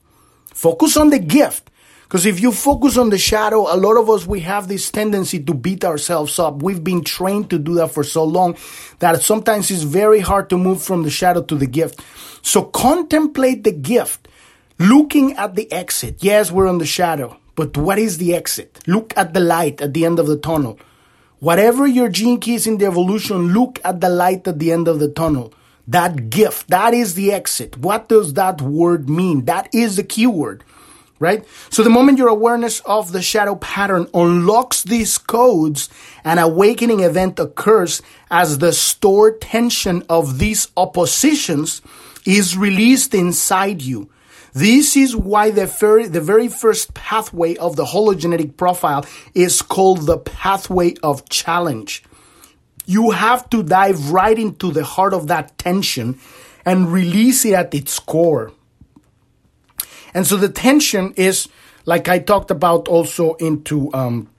Focus 0.54 0.96
on 0.96 1.10
the 1.10 1.18
gift. 1.18 1.72
Because 2.04 2.28
if 2.28 2.40
you 2.40 2.52
focus 2.52 2.98
on 2.98 3.10
the 3.10 3.18
shadow, 3.18 3.62
a 3.62 3.76
lot 3.76 3.98
of 3.98 4.08
us, 4.08 4.28
we 4.28 4.42
have 4.42 4.68
this 4.68 4.92
tendency 4.92 5.42
to 5.44 5.56
beat 5.56 5.84
ourselves 5.84 6.38
up. 6.38 6.62
We've 6.62 6.84
been 6.84 7.04
trained 7.04 7.50
to 7.50 7.58
do 7.58 7.74
that 7.76 7.90
for 7.90 8.04
so 8.04 8.24
long 8.24 8.58
that 9.00 9.24
sometimes 9.24 9.72
it's 9.72 9.82
very 9.82 10.20
hard 10.20 10.52
to 10.52 10.58
move 10.58 10.84
from 10.84 11.02
the 11.02 11.10
shadow 11.10 11.42
to 11.42 11.56
the 11.56 11.66
gift. 11.66 12.00
So 12.44 12.62
contemplate 12.62 13.64
the 13.64 13.72
gift, 13.72 14.28
looking 14.80 15.34
at 15.38 15.56
the 15.56 15.72
exit. 15.72 16.24
Yes, 16.24 16.52
we're 16.52 16.68
on 16.68 16.80
the 16.80 16.86
shadow, 16.86 17.38
but 17.56 17.78
what 17.78 18.00
is 18.00 18.18
the 18.18 18.34
exit? 18.36 18.80
Look 18.88 19.14
at 19.18 19.34
the 19.34 19.40
light 19.40 19.82
at 19.82 19.94
the 19.94 20.06
end 20.06 20.20
of 20.20 20.28
the 20.28 20.38
tunnel. 20.38 20.80
Whatever 21.40 21.86
your 21.86 22.10
gene 22.10 22.40
key 22.40 22.56
is 22.56 22.68
in 22.68 22.78
the 22.78 22.86
evolution, 22.86 23.54
look 23.54 23.80
at 23.84 24.02
the 24.02 24.10
light 24.10 24.48
at 24.48 24.60
the 24.60 24.72
end 24.72 24.88
of 24.88 25.00
the 25.00 25.10
tunnel. 25.10 25.54
That 25.88 26.30
gift, 26.30 26.70
that 26.70 26.94
is 26.94 27.14
the 27.14 27.32
exit. 27.32 27.78
What 27.78 28.10
does 28.10 28.34
that 28.34 28.62
word 28.62 29.08
mean? 29.10 29.46
That 29.46 29.70
is 29.74 29.98
the 29.98 30.04
keyword, 30.04 30.64
right? 31.20 31.46
So 31.70 31.84
the 31.84 31.92
moment 31.92 32.18
your 32.18 32.30
awareness 32.30 32.80
of 32.82 33.12
the 33.12 33.22
shadow 33.22 33.56
pattern 33.56 34.08
unlocks 34.14 34.82
these 34.82 35.18
codes, 35.20 35.90
an 36.24 36.40
awakening 36.40 37.02
event 37.02 37.40
occurs 37.40 38.02
as 38.32 38.58
the 38.58 38.74
stored 38.74 39.42
tension 39.42 40.04
of 40.10 40.40
these 40.40 40.70
oppositions 40.76 41.84
is 42.26 42.58
released 42.58 43.14
inside 43.14 43.84
you. 43.84 44.10
This 44.56 44.96
is 44.96 45.14
why 45.14 45.52
the 45.52 45.66
very, 45.66 46.08
the 46.08 46.22
very 46.22 46.48
first 46.48 46.94
pathway 46.94 47.58
of 47.58 47.76
the 47.76 47.84
hologenetic 47.84 48.56
profile 48.56 49.06
is 49.34 49.62
called 49.62 50.06
the 50.06 50.18
pathway 50.18 50.96
of 51.04 51.28
challenge. 51.28 52.04
You 52.86 53.12
have 53.12 53.50
to 53.50 53.64
dive 53.64 54.12
right 54.12 54.40
into 54.40 54.72
the 54.72 54.86
heart 54.86 55.14
of 55.14 55.28
that 55.28 55.58
tension 55.58 56.20
and 56.66 56.90
release 56.90 57.44
it 57.44 57.54
at 57.54 57.74
its 57.74 58.00
core. 58.00 58.54
And 60.14 60.26
so 60.26 60.38
the 60.38 60.48
tension 60.48 61.14
is, 61.18 61.50
like 61.86 62.08
I 62.08 62.20
talked 62.20 62.50
about 62.50 62.88
also 62.88 63.34
into 63.34 63.94
um, 63.94 64.30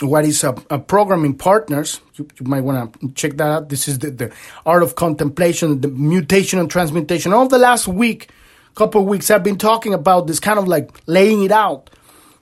what 0.00 0.26
is 0.26 0.44
a, 0.44 0.54
a 0.68 0.78
programming 0.78 1.38
partners. 1.38 2.02
You, 2.16 2.28
you 2.38 2.44
might 2.46 2.64
want 2.64 3.00
to 3.00 3.12
check 3.14 3.38
that 3.38 3.48
out. 3.48 3.68
This 3.70 3.88
is 3.88 3.98
the, 4.00 4.10
the 4.10 4.32
art 4.66 4.82
of 4.82 4.94
contemplation, 4.94 5.80
the 5.80 5.88
mutation 5.88 6.58
and 6.58 6.70
transmutation. 6.70 7.32
All 7.32 7.48
the 7.48 7.58
last 7.58 7.88
week, 7.88 8.30
couple 8.78 9.04
weeks, 9.04 9.28
I've 9.30 9.42
been 9.42 9.58
talking 9.58 9.92
about 9.92 10.28
this 10.28 10.38
kind 10.38 10.58
of 10.58 10.68
like 10.68 10.90
laying 11.06 11.42
it 11.42 11.50
out, 11.50 11.90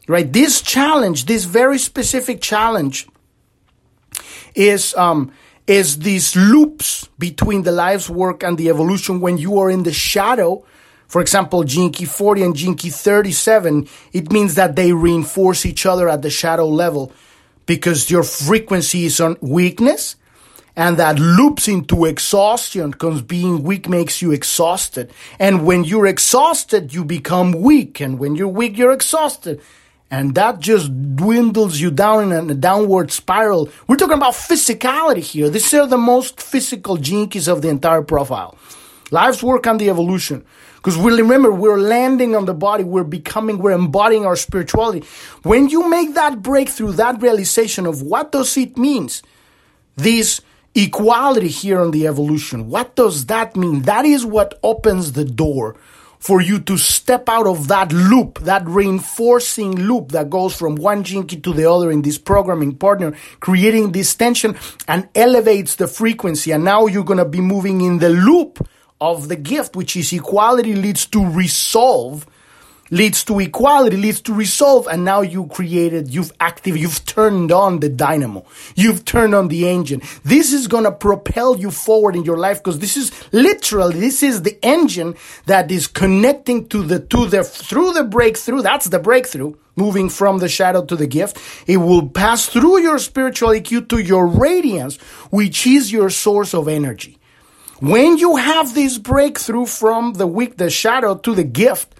right? 0.06 0.30
This 0.30 0.60
challenge, 0.60 1.24
this 1.24 1.46
very 1.46 1.78
specific 1.78 2.42
challenge, 2.42 3.08
is 4.54 4.94
um, 4.96 5.32
is 5.66 5.98
these 6.00 6.36
loops 6.36 7.08
between 7.18 7.62
the 7.62 7.72
life's 7.72 8.10
work 8.10 8.42
and 8.42 8.58
the 8.58 8.68
evolution 8.68 9.20
when 9.20 9.38
you 9.38 9.58
are 9.58 9.70
in 9.70 9.82
the 9.82 9.92
shadow. 9.92 10.62
For 11.08 11.20
example, 11.22 11.64
Key 11.64 12.04
40 12.04 12.42
and 12.42 12.78
Key 12.78 12.90
37, 12.90 13.88
it 14.12 14.30
means 14.30 14.56
that 14.56 14.76
they 14.76 14.92
reinforce 14.92 15.64
each 15.64 15.86
other 15.86 16.08
at 16.08 16.20
the 16.20 16.30
shadow 16.30 16.68
level 16.68 17.12
because 17.64 18.10
your 18.10 18.24
frequency 18.24 19.06
is 19.06 19.20
on 19.20 19.36
weakness 19.40 20.16
and 20.76 20.98
that 20.98 21.18
loops 21.18 21.68
into 21.68 22.04
exhaustion 22.04 22.90
because 22.90 23.22
being 23.22 23.62
weak 23.62 23.88
makes 23.88 24.20
you 24.20 24.32
exhausted. 24.32 25.10
And 25.38 25.64
when 25.64 25.84
you're 25.84 26.06
exhausted, 26.06 26.92
you 26.92 27.02
become 27.02 27.52
weak. 27.52 28.00
And 28.00 28.18
when 28.18 28.36
you're 28.36 28.48
weak, 28.48 28.76
you're 28.76 28.92
exhausted. 28.92 29.62
And 30.10 30.34
that 30.34 30.60
just 30.60 31.16
dwindles 31.16 31.80
you 31.80 31.90
down 31.90 32.30
in 32.30 32.50
a 32.50 32.54
downward 32.54 33.10
spiral. 33.10 33.70
We're 33.88 33.96
talking 33.96 34.18
about 34.18 34.34
physicality 34.34 35.18
here. 35.18 35.48
These 35.48 35.72
are 35.74 35.86
the 35.86 35.98
most 35.98 36.42
physical 36.42 36.98
Gene 36.98 37.28
Keys 37.28 37.48
of 37.48 37.62
the 37.62 37.68
entire 37.68 38.02
profile. 38.02 38.56
Life's 39.10 39.42
work 39.42 39.66
on 39.66 39.78
the 39.78 39.88
evolution. 39.88 40.44
Because 40.76 40.98
we 40.98 41.12
remember, 41.12 41.50
we're 41.50 41.78
landing 41.78 42.36
on 42.36 42.44
the 42.44 42.54
body, 42.54 42.84
we're 42.84 43.02
becoming, 43.02 43.58
we're 43.58 43.72
embodying 43.72 44.24
our 44.24 44.36
spirituality. 44.36 45.04
When 45.42 45.68
you 45.68 45.88
make 45.88 46.14
that 46.14 46.42
breakthrough, 46.42 46.92
that 46.92 47.20
realization 47.20 47.86
of 47.86 48.02
what 48.02 48.30
does 48.30 48.56
it 48.56 48.76
means, 48.76 49.22
this 49.96 50.40
equality 50.76 51.48
here 51.48 51.80
on 51.80 51.90
the 51.90 52.06
evolution, 52.06 52.68
what 52.68 52.94
does 52.94 53.26
that 53.26 53.56
mean? 53.56 53.82
That 53.82 54.04
is 54.04 54.24
what 54.24 54.58
opens 54.62 55.12
the 55.12 55.24
door 55.24 55.76
for 56.18 56.40
you 56.40 56.58
to 56.58 56.76
step 56.76 57.28
out 57.28 57.46
of 57.46 57.68
that 57.68 57.92
loop, 57.92 58.38
that 58.40 58.66
reinforcing 58.66 59.76
loop 59.76 60.12
that 60.12 60.28
goes 60.30 60.54
from 60.54 60.74
one 60.74 61.02
key 61.02 61.22
to 61.22 61.52
the 61.52 61.70
other 61.70 61.90
in 61.90 62.02
this 62.02 62.18
programming 62.18 62.74
partner, 62.74 63.14
creating 63.40 63.92
this 63.92 64.14
tension 64.14 64.56
and 64.88 65.08
elevates 65.14 65.76
the 65.76 65.86
frequency. 65.86 66.52
And 66.52 66.64
now 66.64 66.86
you're 66.86 67.04
going 67.04 67.18
to 67.18 67.24
be 67.24 67.40
moving 67.40 67.80
in 67.80 67.98
the 67.98 68.08
loop 68.08 68.66
of 69.00 69.28
the 69.28 69.36
gift, 69.36 69.76
which 69.76 69.96
is 69.96 70.12
equality 70.12 70.74
leads 70.74 71.06
to 71.06 71.24
resolve, 71.24 72.26
leads 72.90 73.24
to 73.24 73.38
equality, 73.40 73.96
leads 73.96 74.20
to 74.22 74.34
resolve. 74.34 74.86
And 74.86 75.04
now 75.04 75.20
you 75.20 75.46
created, 75.46 76.12
you've 76.12 76.32
active, 76.40 76.76
you've 76.76 77.04
turned 77.04 77.52
on 77.52 77.80
the 77.80 77.88
dynamo. 77.88 78.44
You've 78.74 79.04
turned 79.04 79.34
on 79.34 79.48
the 79.48 79.68
engine. 79.68 80.02
This 80.24 80.52
is 80.52 80.68
going 80.68 80.84
to 80.84 80.92
propel 80.92 81.56
you 81.56 81.70
forward 81.70 82.16
in 82.16 82.24
your 82.24 82.36
life 82.36 82.58
because 82.58 82.78
this 82.78 82.96
is 82.96 83.12
literally, 83.32 84.00
this 84.00 84.22
is 84.22 84.42
the 84.42 84.58
engine 84.64 85.14
that 85.46 85.70
is 85.70 85.86
connecting 85.86 86.68
to 86.68 86.82
the, 86.82 87.00
to 87.00 87.26
the, 87.26 87.44
through 87.44 87.92
the 87.92 88.04
breakthrough. 88.04 88.62
That's 88.62 88.86
the 88.86 88.98
breakthrough. 88.98 89.54
Moving 89.78 90.08
from 90.08 90.38
the 90.38 90.48
shadow 90.48 90.82
to 90.86 90.96
the 90.96 91.06
gift, 91.06 91.36
it 91.66 91.76
will 91.76 92.08
pass 92.08 92.46
through 92.46 92.80
your 92.80 92.98
spiritual 92.98 93.50
EQ 93.50 93.90
to 93.90 93.98
your 93.98 94.26
radiance, 94.26 94.96
which 95.28 95.66
is 95.66 95.92
your 95.92 96.08
source 96.08 96.54
of 96.54 96.66
energy. 96.66 97.18
When 97.80 98.16
you 98.16 98.36
have 98.36 98.74
this 98.74 98.96
breakthrough 98.96 99.66
from 99.66 100.14
the 100.14 100.26
weak, 100.26 100.56
the 100.56 100.70
shadow 100.70 101.14
to 101.16 101.34
the 101.34 101.44
gift, 101.44 101.95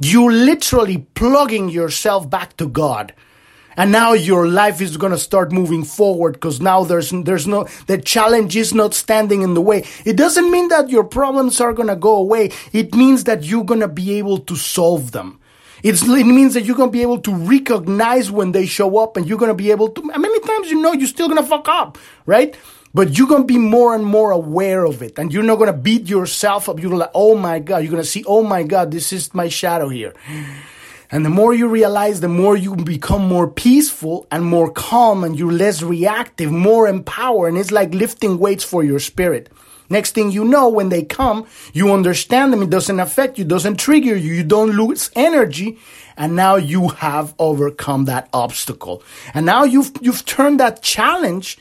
you 0.00 0.30
literally 0.30 1.06
plugging 1.14 1.68
yourself 1.68 2.28
back 2.28 2.56
to 2.58 2.68
God. 2.68 3.14
And 3.76 3.92
now 3.92 4.14
your 4.14 4.48
life 4.48 4.80
is 4.80 4.96
going 4.96 5.12
to 5.12 5.18
start 5.18 5.52
moving 5.52 5.84
forward 5.84 6.32
because 6.32 6.62
now 6.62 6.84
there's, 6.84 7.10
there's 7.10 7.46
no, 7.46 7.68
the 7.86 7.98
challenge 7.98 8.56
is 8.56 8.72
not 8.72 8.94
standing 8.94 9.42
in 9.42 9.52
the 9.52 9.60
way. 9.60 9.84
It 10.06 10.16
doesn't 10.16 10.50
mean 10.50 10.68
that 10.68 10.88
your 10.88 11.04
problems 11.04 11.60
are 11.60 11.74
going 11.74 11.88
to 11.88 11.96
go 11.96 12.16
away. 12.16 12.52
It 12.72 12.94
means 12.94 13.24
that 13.24 13.44
you're 13.44 13.64
going 13.64 13.80
to 13.80 13.88
be 13.88 14.14
able 14.14 14.38
to 14.38 14.56
solve 14.56 15.12
them. 15.12 15.40
It's, 15.82 16.02
it 16.02 16.24
means 16.24 16.54
that 16.54 16.64
you're 16.64 16.76
going 16.76 16.88
to 16.88 16.92
be 16.92 17.02
able 17.02 17.20
to 17.20 17.34
recognize 17.34 18.30
when 18.30 18.52
they 18.52 18.64
show 18.64 18.96
up 18.96 19.18
and 19.18 19.28
you're 19.28 19.38
going 19.38 19.50
to 19.50 19.54
be 19.54 19.70
able 19.70 19.90
to, 19.90 20.02
many 20.02 20.40
times 20.40 20.70
you 20.70 20.80
know 20.80 20.94
you're 20.94 21.06
still 21.06 21.28
going 21.28 21.42
to 21.42 21.46
fuck 21.46 21.68
up, 21.68 21.98
right? 22.24 22.56
But 22.94 23.18
you're 23.18 23.28
to 23.28 23.44
be 23.44 23.58
more 23.58 23.94
and 23.94 24.04
more 24.04 24.30
aware 24.30 24.84
of 24.84 25.02
it. 25.02 25.18
And 25.18 25.32
you're 25.32 25.42
not 25.42 25.56
to 25.66 25.72
beat 25.72 26.08
yourself 26.08 26.68
up. 26.68 26.80
You're 26.80 26.96
like, 26.96 27.10
oh 27.14 27.36
my 27.36 27.58
God. 27.58 27.78
You're 27.78 27.96
to 27.96 28.04
see, 28.04 28.24
oh 28.26 28.42
my 28.42 28.62
God, 28.62 28.90
this 28.90 29.12
is 29.12 29.34
my 29.34 29.48
shadow 29.48 29.88
here. 29.88 30.14
And 31.10 31.24
the 31.24 31.30
more 31.30 31.54
you 31.54 31.68
realize, 31.68 32.20
the 32.20 32.28
more 32.28 32.56
you 32.56 32.74
become 32.74 33.22
more 33.26 33.48
peaceful 33.48 34.26
and 34.30 34.44
more 34.44 34.70
calm 34.70 35.22
and 35.24 35.38
you're 35.38 35.52
less 35.52 35.82
reactive, 35.82 36.50
more 36.50 36.88
empowered. 36.88 37.50
And 37.50 37.58
it's 37.58 37.70
like 37.70 37.94
lifting 37.94 38.38
weights 38.38 38.64
for 38.64 38.82
your 38.82 38.98
spirit. 38.98 39.50
Next 39.88 40.12
thing 40.12 40.32
you 40.32 40.44
know, 40.44 40.68
when 40.68 40.88
they 40.88 41.04
come, 41.04 41.46
you 41.72 41.92
understand 41.92 42.52
them. 42.52 42.62
It 42.62 42.70
doesn't 42.70 42.98
affect 42.98 43.38
you, 43.38 43.44
doesn't 43.44 43.76
trigger 43.76 44.16
you. 44.16 44.34
You 44.34 44.42
don't 44.42 44.72
lose 44.72 45.10
energy. 45.14 45.78
And 46.16 46.34
now 46.34 46.56
you 46.56 46.88
have 46.88 47.34
overcome 47.38 48.06
that 48.06 48.28
obstacle. 48.32 49.02
And 49.32 49.46
now 49.46 49.62
you've, 49.64 49.92
you've 50.00 50.24
turned 50.24 50.58
that 50.58 50.82
challenge 50.82 51.58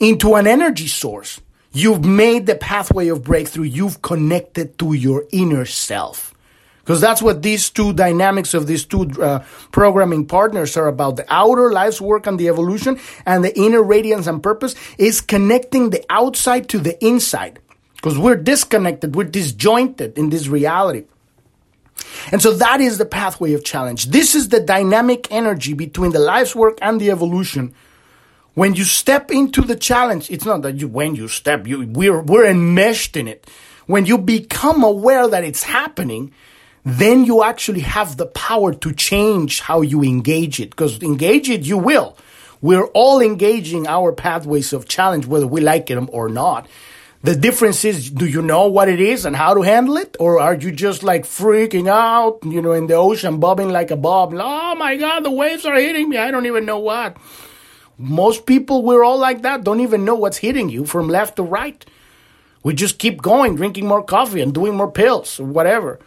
into 0.00 0.34
an 0.34 0.46
energy 0.46 0.86
source. 0.86 1.40
You've 1.72 2.04
made 2.04 2.46
the 2.46 2.54
pathway 2.54 3.08
of 3.08 3.24
breakthrough. 3.24 3.64
You've 3.64 4.02
connected 4.02 4.78
to 4.78 4.94
your 4.94 5.24
inner 5.30 5.64
self. 5.64 6.34
Because 6.80 7.02
that's 7.02 7.20
what 7.20 7.42
these 7.42 7.68
two 7.68 7.92
dynamics 7.92 8.54
of 8.54 8.66
these 8.66 8.86
two 8.86 9.10
uh, 9.20 9.44
programming 9.72 10.24
partners 10.24 10.74
are 10.74 10.88
about. 10.88 11.16
The 11.16 11.26
outer 11.28 11.70
life's 11.70 12.00
work 12.00 12.26
and 12.26 12.40
the 12.40 12.48
evolution 12.48 12.98
and 13.26 13.44
the 13.44 13.54
inner 13.58 13.82
radiance 13.82 14.26
and 14.26 14.42
purpose 14.42 14.74
is 14.96 15.20
connecting 15.20 15.90
the 15.90 16.02
outside 16.08 16.70
to 16.70 16.78
the 16.78 17.02
inside. 17.04 17.58
Because 17.96 18.16
we're 18.16 18.36
disconnected, 18.36 19.14
we're 19.14 19.24
disjointed 19.24 20.16
in 20.16 20.30
this 20.30 20.48
reality. 20.48 21.04
And 22.32 22.40
so 22.40 22.54
that 22.54 22.80
is 22.80 22.96
the 22.96 23.04
pathway 23.04 23.52
of 23.52 23.64
challenge. 23.64 24.06
This 24.06 24.34
is 24.34 24.48
the 24.48 24.60
dynamic 24.60 25.30
energy 25.30 25.74
between 25.74 26.12
the 26.12 26.18
life's 26.20 26.56
work 26.56 26.78
and 26.80 26.98
the 26.98 27.10
evolution 27.10 27.74
when 28.58 28.74
you 28.74 28.82
step 28.82 29.30
into 29.30 29.62
the 29.62 29.76
challenge, 29.76 30.32
it's 30.32 30.44
not 30.44 30.62
that 30.62 30.80
you, 30.80 30.88
when 30.88 31.14
you 31.14 31.28
step, 31.28 31.64
you, 31.64 31.86
we're, 31.86 32.20
we're 32.20 32.44
enmeshed 32.44 33.16
in 33.16 33.28
it. 33.28 33.48
When 33.86 34.04
you 34.04 34.18
become 34.18 34.82
aware 34.82 35.28
that 35.28 35.44
it's 35.44 35.62
happening, 35.62 36.32
then 36.84 37.24
you 37.24 37.44
actually 37.44 37.82
have 37.82 38.16
the 38.16 38.26
power 38.26 38.74
to 38.74 38.92
change 38.92 39.60
how 39.60 39.82
you 39.82 40.02
engage 40.02 40.58
it. 40.58 40.70
Because 40.70 41.00
engage 41.04 41.48
it, 41.48 41.66
you 41.66 41.78
will. 41.78 42.16
We're 42.60 42.86
all 42.86 43.20
engaging 43.20 43.86
our 43.86 44.12
pathways 44.12 44.72
of 44.72 44.88
challenge, 44.88 45.24
whether 45.24 45.46
we 45.46 45.60
like 45.60 45.86
them 45.86 46.10
or 46.12 46.28
not. 46.28 46.66
The 47.22 47.36
difference 47.36 47.84
is, 47.84 48.10
do 48.10 48.26
you 48.26 48.42
know 48.42 48.66
what 48.66 48.88
it 48.88 48.98
is 48.98 49.24
and 49.24 49.36
how 49.36 49.54
to 49.54 49.62
handle 49.62 49.96
it? 49.98 50.16
Or 50.18 50.40
are 50.40 50.54
you 50.54 50.72
just 50.72 51.04
like 51.04 51.26
freaking 51.26 51.88
out, 51.88 52.40
you 52.42 52.60
know, 52.60 52.72
in 52.72 52.88
the 52.88 52.94
ocean, 52.94 53.38
bobbing 53.38 53.68
like 53.68 53.92
a 53.92 53.96
bob? 53.96 54.34
Oh 54.34 54.74
my 54.74 54.96
God, 54.96 55.20
the 55.20 55.30
waves 55.30 55.64
are 55.64 55.76
hitting 55.76 56.08
me. 56.08 56.18
I 56.18 56.32
don't 56.32 56.46
even 56.46 56.64
know 56.64 56.80
what. 56.80 57.16
Most 57.98 58.46
people, 58.46 58.82
we're 58.82 59.02
all 59.02 59.18
like 59.18 59.42
that, 59.42 59.64
don't 59.64 59.80
even 59.80 60.04
know 60.04 60.14
what's 60.14 60.38
hitting 60.38 60.68
you 60.68 60.86
from 60.86 61.08
left 61.08 61.36
to 61.36 61.42
right. 61.42 61.84
We 62.62 62.74
just 62.74 62.98
keep 62.98 63.20
going, 63.20 63.56
drinking 63.56 63.86
more 63.86 64.02
coffee 64.02 64.40
and 64.40 64.54
doing 64.54 64.76
more 64.76 64.90
pills 64.90 65.40
or 65.40 65.46
whatever. 65.46 65.98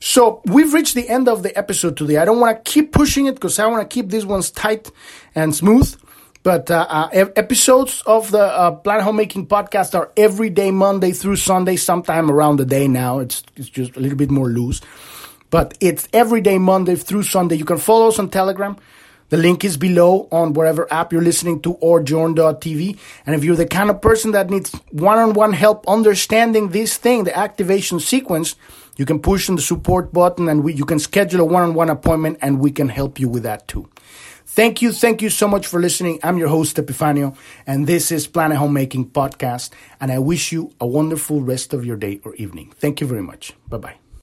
So 0.00 0.40
we've 0.44 0.72
reached 0.72 0.94
the 0.94 1.08
end 1.08 1.28
of 1.28 1.42
the 1.42 1.56
episode 1.56 1.96
today. 1.96 2.16
I 2.16 2.24
don't 2.24 2.40
want 2.40 2.64
to 2.64 2.70
keep 2.70 2.92
pushing 2.92 3.26
it 3.26 3.34
because 3.34 3.58
I 3.58 3.66
want 3.66 3.88
to 3.88 3.94
keep 3.94 4.10
these 4.10 4.24
ones 4.24 4.50
tight 4.50 4.90
and 5.34 5.54
smooth. 5.54 5.96
But 6.42 6.70
uh, 6.70 6.86
uh, 6.88 7.08
episodes 7.36 8.02
of 8.04 8.30
the 8.32 8.42
uh, 8.42 8.72
Planet 8.72 9.04
Homemaking 9.04 9.46
podcast 9.46 9.94
are 9.94 10.10
every 10.16 10.50
day, 10.50 10.72
Monday 10.72 11.12
through 11.12 11.36
Sunday, 11.36 11.76
sometime 11.76 12.30
around 12.30 12.56
the 12.56 12.64
day 12.64 12.88
now. 12.88 13.20
It's, 13.20 13.44
it's 13.56 13.68
just 13.68 13.96
a 13.96 14.00
little 14.00 14.18
bit 14.18 14.30
more 14.30 14.48
loose. 14.48 14.80
But 15.50 15.76
it's 15.80 16.08
every 16.12 16.40
day, 16.40 16.58
Monday 16.58 16.96
through 16.96 17.22
Sunday. 17.24 17.56
You 17.56 17.64
can 17.64 17.78
follow 17.78 18.08
us 18.08 18.18
on 18.18 18.28
Telegram. 18.28 18.76
The 19.32 19.38
link 19.38 19.64
is 19.64 19.78
below 19.78 20.28
on 20.30 20.52
whatever 20.52 20.86
app 20.92 21.10
you're 21.10 21.22
listening 21.22 21.62
to 21.62 21.72
or 21.80 22.02
journ.tv. 22.02 22.98
And 23.24 23.34
if 23.34 23.42
you're 23.42 23.56
the 23.56 23.64
kind 23.64 23.88
of 23.88 24.02
person 24.02 24.32
that 24.32 24.50
needs 24.50 24.74
one-on-one 24.90 25.54
help 25.54 25.88
understanding 25.88 26.68
this 26.68 26.98
thing, 26.98 27.24
the 27.24 27.34
activation 27.34 27.98
sequence, 27.98 28.56
you 28.98 29.06
can 29.06 29.20
push 29.20 29.48
on 29.48 29.56
the 29.56 29.62
support 29.62 30.12
button 30.12 30.50
and 30.50 30.62
we, 30.62 30.74
you 30.74 30.84
can 30.84 30.98
schedule 30.98 31.40
a 31.40 31.46
one-on-one 31.46 31.88
appointment 31.88 32.40
and 32.42 32.60
we 32.60 32.70
can 32.70 32.90
help 32.90 33.18
you 33.18 33.26
with 33.26 33.44
that 33.44 33.66
too. 33.68 33.88
Thank 34.44 34.82
you. 34.82 34.92
Thank 34.92 35.22
you 35.22 35.30
so 35.30 35.48
much 35.48 35.66
for 35.66 35.80
listening. 35.80 36.20
I'm 36.22 36.36
your 36.36 36.48
host, 36.48 36.76
Epifanio, 36.76 37.34
and 37.66 37.86
this 37.86 38.12
is 38.12 38.26
Planet 38.26 38.58
Homemaking 38.58 39.12
Podcast. 39.12 39.70
And 39.98 40.12
I 40.12 40.18
wish 40.18 40.52
you 40.52 40.74
a 40.78 40.86
wonderful 40.86 41.40
rest 41.40 41.72
of 41.72 41.86
your 41.86 41.96
day 41.96 42.20
or 42.22 42.34
evening. 42.34 42.74
Thank 42.76 43.00
you 43.00 43.06
very 43.06 43.22
much. 43.22 43.54
Bye 43.66 43.78
bye. 43.78 44.01